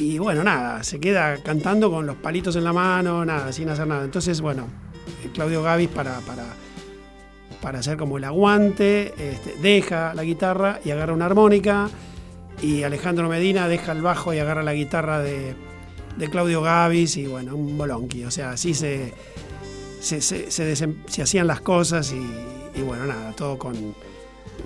y 0.00 0.18
bueno, 0.18 0.42
nada, 0.42 0.82
se 0.82 0.98
queda 0.98 1.36
cantando 1.42 1.90
con 1.90 2.06
los 2.06 2.16
palitos 2.16 2.56
en 2.56 2.64
la 2.64 2.72
mano, 2.72 3.24
nada, 3.24 3.52
sin 3.52 3.68
hacer 3.68 3.86
nada. 3.86 4.04
Entonces, 4.04 4.40
bueno, 4.40 4.66
Claudio 5.34 5.62
Gavis 5.62 5.88
para, 5.88 6.18
para, 6.20 6.44
para 7.60 7.80
hacer 7.80 7.96
como 7.98 8.16
el 8.18 8.24
aguante, 8.24 9.12
este, 9.18 9.54
deja 9.60 10.14
la 10.14 10.24
guitarra 10.24 10.80
y 10.84 10.90
agarra 10.90 11.12
una 11.12 11.26
armónica 11.26 11.90
y 12.62 12.82
Alejandro 12.82 13.28
Medina 13.28 13.68
deja 13.68 13.92
el 13.92 14.02
bajo 14.02 14.32
y 14.32 14.38
agarra 14.38 14.62
la 14.62 14.72
guitarra 14.74 15.20
de, 15.20 15.54
de 16.16 16.28
Claudio 16.30 16.62
Gavis 16.62 17.16
y 17.16 17.26
bueno, 17.26 17.54
un 17.54 17.76
bolonqui. 17.76 18.24
O 18.24 18.30
sea, 18.30 18.52
así 18.52 18.72
se, 18.74 19.12
se, 20.00 20.20
se- 20.22 20.76
se 20.76 21.22
hacían 21.22 21.46
las 21.46 21.60
cosas 21.60 22.12
y 22.12 22.80
bueno, 22.82 23.04
nada, 23.06 23.32
todo 23.32 23.58
con 23.58 23.94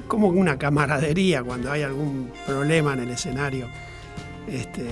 como 0.09 0.29
una 0.29 0.59
camaradería 0.59 1.43
cuando 1.43 1.71
hay 1.73 1.83
algún 1.83 2.31
problema 2.47 2.93
en 2.95 3.01
el 3.01 3.11
escenario. 3.11 3.67
Este, 4.49 4.87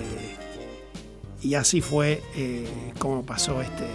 y 1.42 1.54
así 1.54 1.80
fue 1.80 2.22
eh, 2.36 2.66
como 2.98 3.24
pasó 3.24 3.60
este, 3.60 3.86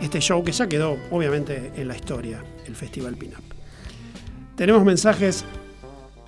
este 0.00 0.20
show 0.20 0.44
que 0.44 0.52
ya 0.52 0.68
quedó 0.68 0.96
obviamente 1.10 1.72
en 1.76 1.88
la 1.88 1.96
historia, 1.96 2.44
el 2.66 2.76
Festival 2.76 3.16
Pinup. 3.16 3.42
Tenemos 4.56 4.84
mensajes 4.84 5.44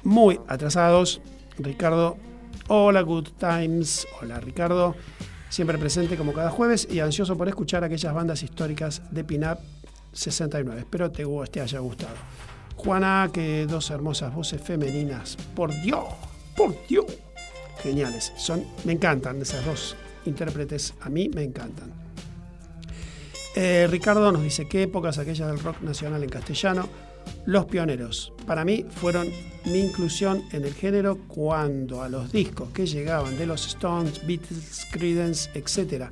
muy 0.03 0.41
atrasados. 0.47 1.21
Ricardo, 1.59 2.17
hola 2.69 3.03
Good 3.03 3.29
Times. 3.39 4.07
Hola 4.21 4.41
Ricardo, 4.41 4.95
siempre 5.49 5.79
presente 5.79 6.17
como 6.17 6.33
cada 6.33 6.51
jueves 6.51 6.89
y 6.91 7.01
ansioso 7.01 7.37
por 7.37 7.49
escuchar 7.49 7.85
aquellas 7.85 8.15
bandas 8.15 8.43
históricas 8.43 9.03
de 9.11 9.25
Pinup 9.25 9.59
69. 10.13 10.81
Espero 10.81 11.11
te, 11.11 11.25
te 11.51 11.61
haya 11.61 11.79
gustado. 11.81 12.15
Juana, 12.77 13.29
que 13.33 13.67
dos 13.67 13.91
hermosas 13.91 14.35
voces 14.35 14.61
femeninas. 14.63 15.37
Por 15.55 15.71
Dios, 15.83 16.05
por 16.57 16.75
Dios. 16.87 17.07
Geniales. 17.83 18.33
Son, 18.37 18.65
me 18.85 18.93
encantan 18.93 19.41
esas 19.41 19.65
dos 19.65 19.97
intérpretes. 20.27 20.95
A 21.01 21.09
mí 21.09 21.29
me 21.29 21.43
encantan. 21.43 21.93
Eh, 23.57 23.89
Ricardo 23.91 24.31
nos 24.31 24.43
dice 24.43 24.69
qué 24.69 24.85
épocas 24.85 25.19
aquellas 25.19 25.49
del 25.49 25.59
rock 25.59 25.81
nacional 25.83 26.23
en 26.23 26.31
castellano. 26.31 26.89
Los 27.47 27.67
pioneros. 27.67 28.33
Para 28.47 28.65
mí 28.65 28.87
fueron 28.97 29.29
mi 29.67 29.81
inclusión 29.81 30.43
en 30.53 30.65
el 30.65 30.75
género 30.75 31.19
cuando 31.29 32.03
a 32.03 32.09
los 32.09 32.33
discos 32.33 32.71
que 32.71 32.87
llegaban 32.87 33.37
de 33.39 33.47
los 33.47 33.67
Stones, 33.67 34.27
Beatles, 34.27 34.87
Creedence, 34.91 35.51
etc. 35.55 36.07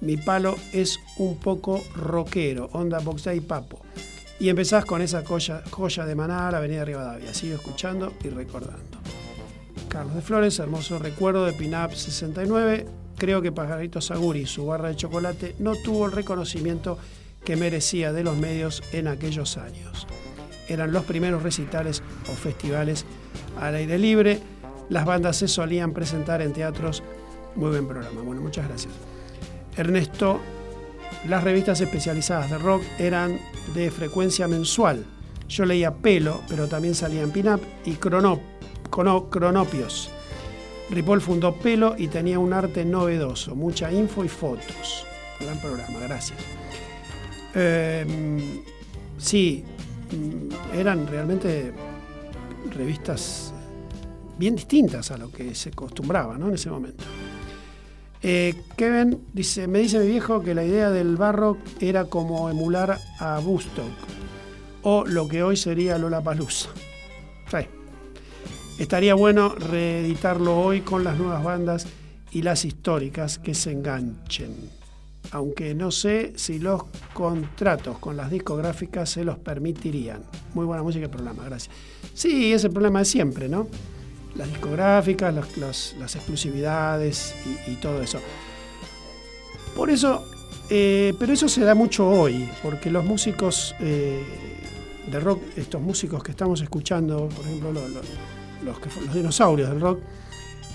Mi 0.00 0.16
palo 0.16 0.56
es 0.72 0.98
un 1.18 1.38
poco 1.38 1.82
rockero, 1.94 2.68
onda 2.72 2.98
Box 3.00 3.24
Day 3.24 3.40
Papo. 3.40 3.80
Y 4.40 4.48
empezás 4.48 4.84
con 4.84 5.02
esa 5.02 5.24
joya, 5.24 5.62
joya 5.70 6.04
de 6.04 6.14
Maná, 6.14 6.48
Avenida 6.48 6.84
Rivadavia. 6.84 7.32
Sigo 7.32 7.54
escuchando 7.54 8.12
y 8.24 8.28
recordando. 8.28 8.91
Carlos 9.92 10.14
de 10.14 10.22
Flores, 10.22 10.58
hermoso 10.58 10.98
recuerdo 10.98 11.44
de 11.44 11.52
Pinup 11.52 11.92
69. 11.92 12.86
Creo 13.18 13.42
que 13.42 13.52
Pajarito 13.52 14.00
Saguri, 14.00 14.46
su 14.46 14.64
barra 14.64 14.88
de 14.88 14.96
chocolate, 14.96 15.54
no 15.58 15.74
tuvo 15.76 16.06
el 16.06 16.12
reconocimiento 16.12 16.96
que 17.44 17.56
merecía 17.56 18.10
de 18.10 18.24
los 18.24 18.34
medios 18.34 18.82
en 18.92 19.06
aquellos 19.06 19.58
años. 19.58 20.06
Eran 20.66 20.92
los 20.92 21.04
primeros 21.04 21.42
recitales 21.42 22.02
o 22.30 22.32
festivales 22.34 23.04
al 23.60 23.74
aire 23.74 23.98
libre. 23.98 24.40
Las 24.88 25.04
bandas 25.04 25.36
se 25.36 25.46
solían 25.46 25.92
presentar 25.92 26.40
en 26.40 26.54
teatros. 26.54 27.02
Muy 27.54 27.68
buen 27.68 27.86
programa. 27.86 28.22
Bueno, 28.22 28.40
muchas 28.40 28.66
gracias. 28.66 28.94
Ernesto, 29.76 30.40
las 31.28 31.44
revistas 31.44 31.82
especializadas 31.82 32.50
de 32.50 32.56
rock 32.56 32.82
eran 32.98 33.38
de 33.74 33.90
frecuencia 33.90 34.48
mensual. 34.48 35.04
Yo 35.48 35.66
leía 35.66 35.92
Pelo, 35.92 36.40
pero 36.48 36.66
también 36.66 36.94
salían 36.94 37.30
Pinup 37.30 37.60
y 37.84 37.92
Crono, 37.96 38.36
Crono- 38.36 38.51
Cronopios. 38.92 40.10
Ripoll 40.90 41.22
fundó 41.22 41.54
Pelo 41.54 41.94
y 41.96 42.08
tenía 42.08 42.38
un 42.38 42.52
arte 42.52 42.84
novedoso, 42.84 43.54
mucha 43.54 43.90
info 43.90 44.24
y 44.24 44.28
fotos. 44.28 45.06
Gran 45.40 45.58
programa, 45.58 45.98
gracias. 46.00 46.38
Eh, 47.54 48.06
sí, 49.18 49.64
mm, 50.10 50.76
eran 50.76 51.06
realmente 51.06 51.72
revistas 52.70 53.52
bien 54.38 54.54
distintas 54.54 55.10
a 55.10 55.16
lo 55.16 55.30
que 55.30 55.54
se 55.54 55.70
acostumbraba 55.70 56.36
¿no? 56.36 56.48
en 56.48 56.54
ese 56.54 56.70
momento. 56.70 57.04
Eh, 58.22 58.54
Kevin 58.76 59.18
dice, 59.32 59.66
me 59.66 59.80
dice 59.80 59.98
mi 59.98 60.06
viejo 60.06 60.42
que 60.42 60.54
la 60.54 60.64
idea 60.64 60.90
del 60.90 61.16
barro 61.16 61.56
era 61.80 62.04
como 62.04 62.48
emular 62.48 62.98
a 63.18 63.40
Bustock 63.40 63.90
o 64.82 65.04
lo 65.06 65.26
que 65.26 65.42
hoy 65.42 65.56
sería 65.56 65.98
Lola 65.98 66.22
Palusa. 66.22 66.68
Estaría 68.78 69.14
bueno 69.14 69.50
reeditarlo 69.54 70.58
hoy 70.58 70.80
con 70.80 71.04
las 71.04 71.18
nuevas 71.18 71.42
bandas 71.44 71.86
y 72.32 72.42
las 72.42 72.64
históricas 72.64 73.38
que 73.38 73.54
se 73.54 73.72
enganchen. 73.72 74.54
Aunque 75.30 75.74
no 75.74 75.90
sé 75.90 76.32
si 76.36 76.58
los 76.58 76.82
contratos 77.14 77.98
con 77.98 78.16
las 78.16 78.30
discográficas 78.30 79.08
se 79.10 79.24
los 79.24 79.38
permitirían. 79.38 80.22
Muy 80.54 80.66
buena 80.66 80.82
música 80.82 81.04
el 81.04 81.10
programa, 81.10 81.44
gracias. 81.44 81.74
Sí, 82.12 82.52
es 82.52 82.64
el 82.64 82.70
problema 82.72 82.98
de 83.00 83.04
siempre, 83.04 83.48
¿no? 83.48 83.68
Las 84.34 84.48
discográficas, 84.48 85.32
los- 85.34 85.56
los- 85.58 85.94
las 85.98 86.16
exclusividades 86.16 87.34
y, 87.68 87.72
y 87.72 87.74
todo 87.76 88.02
eso. 88.02 88.18
Por 89.76 89.90
eso, 89.90 90.24
eh, 90.70 91.14
pero 91.18 91.32
eso 91.32 91.48
se 91.48 91.60
da 91.62 91.74
mucho 91.74 92.08
hoy, 92.08 92.48
porque 92.62 92.90
los 92.90 93.04
músicos 93.04 93.74
eh, 93.80 94.22
de 95.10 95.20
rock, 95.20 95.40
estos 95.56 95.80
músicos 95.80 96.22
que 96.22 96.32
estamos 96.32 96.60
escuchando, 96.62 97.28
por 97.28 97.44
ejemplo, 97.46 97.72
lo- 97.72 97.88
lo- 97.88 98.00
los, 98.64 98.76
los 99.04 99.14
dinosaurios 99.14 99.68
del 99.70 99.80
rock, 99.80 100.00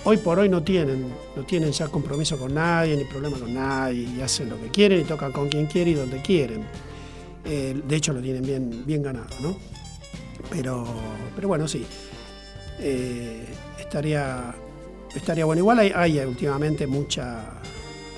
hoy 0.04 0.18
por 0.18 0.40
hoy 0.40 0.50
no 0.50 0.64
tienen, 0.64 1.08
no 1.36 1.44
tienen 1.44 1.72
ya 1.72 1.88
compromiso 1.88 2.38
con 2.38 2.54
nadie, 2.54 2.96
ni 2.96 3.04
problema 3.06 3.38
con 3.38 3.54
nadie, 3.54 4.04
y 4.16 4.22
hacen 4.22 4.50
lo 4.50 4.62
que 4.62 4.68
quieren 4.70 5.02
y 5.02 5.04
tocan 5.04 5.32
con 5.32 5.50
quien 5.50 5.66
quieren 5.68 5.94
y 5.94 5.98
donde 5.98 6.22
quieren. 6.22 6.64
Eh, 7.46 7.82
de 7.88 7.96
hecho 7.96 8.14
lo 8.14 8.22
tienen 8.22 8.44
bien, 8.44 8.84
bien 8.86 9.02
ganado, 9.04 9.28
¿no? 9.42 9.56
Pero, 10.50 10.86
pero 11.36 11.48
bueno, 11.48 11.68
sí. 11.68 11.86
Eh, 12.80 13.46
estaría, 13.80 14.54
estaría 15.16 15.46
bueno. 15.46 15.60
Igual 15.62 15.80
hay, 15.80 15.92
hay 15.96 16.20
últimamente 16.20 16.86
mucha 16.88 17.54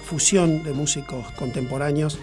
fusión 0.04 0.64
de 0.64 0.74
músicos 0.74 1.26
contemporáneos 1.38 2.18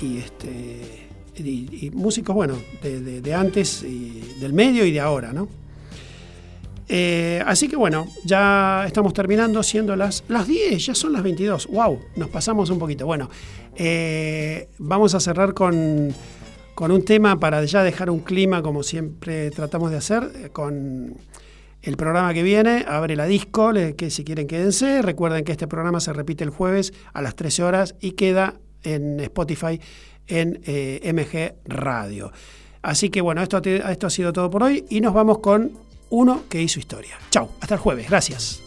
y 0.00 0.18
este 0.18 1.06
y 1.40 1.90
músicos, 1.94 2.34
bueno, 2.34 2.56
de, 2.82 3.00
de- 3.00 3.20
de 3.20 3.34
antes, 3.34 3.84
y 3.84 4.34
del 4.40 4.52
medio 4.52 4.84
y 4.84 4.90
de 4.90 4.98
ahora, 5.00 5.32
¿no? 5.32 5.48
Eh, 6.88 7.42
así 7.46 7.68
que 7.68 7.76
bueno, 7.76 8.08
ya 8.24 8.84
estamos 8.86 9.12
terminando 9.12 9.62
siendo 9.62 9.94
las, 9.94 10.24
las 10.28 10.48
10, 10.48 10.86
ya 10.86 10.94
son 10.94 11.12
las 11.12 11.22
22. 11.22 11.66
¡Wow! 11.68 12.00
Nos 12.16 12.30
pasamos 12.30 12.70
un 12.70 12.78
poquito. 12.78 13.04
Bueno, 13.04 13.28
eh, 13.76 14.68
vamos 14.78 15.14
a 15.14 15.20
cerrar 15.20 15.52
con, 15.52 16.14
con, 16.74 16.90
un 16.90 17.04
tema 17.04 17.38
para 17.38 17.62
ya 17.64 17.82
dejar 17.82 18.08
un 18.08 18.20
clima 18.20 18.62
como 18.62 18.82
siempre 18.82 19.50
tratamos 19.50 19.90
de 19.90 19.98
hacer 19.98 20.30
eh, 20.34 20.48
con... 20.50 21.14
El 21.80 21.96
programa 21.96 22.34
que 22.34 22.42
viene 22.42 22.84
abre 22.88 23.14
la 23.14 23.26
disco, 23.26 23.72
que 23.96 24.10
si 24.10 24.24
quieren 24.24 24.48
quédense. 24.48 25.00
Recuerden 25.00 25.44
que 25.44 25.52
este 25.52 25.68
programa 25.68 26.00
se 26.00 26.12
repite 26.12 26.42
el 26.42 26.50
jueves 26.50 26.92
a 27.12 27.22
las 27.22 27.36
13 27.36 27.62
horas 27.62 27.94
y 28.00 28.12
queda 28.12 28.54
en 28.82 29.20
Spotify 29.20 29.80
en 30.26 30.60
MG 30.60 31.54
Radio. 31.66 32.32
Así 32.82 33.10
que 33.10 33.20
bueno, 33.20 33.42
esto, 33.42 33.58
esto 33.58 34.06
ha 34.08 34.10
sido 34.10 34.32
todo 34.32 34.50
por 34.50 34.64
hoy 34.64 34.86
y 34.90 35.00
nos 35.00 35.14
vamos 35.14 35.38
con 35.38 35.70
uno 36.10 36.44
que 36.48 36.62
hizo 36.62 36.78
historia. 36.78 37.18
Chau, 37.30 37.50
hasta 37.60 37.74
el 37.74 37.80
jueves, 37.80 38.08
gracias. 38.08 38.62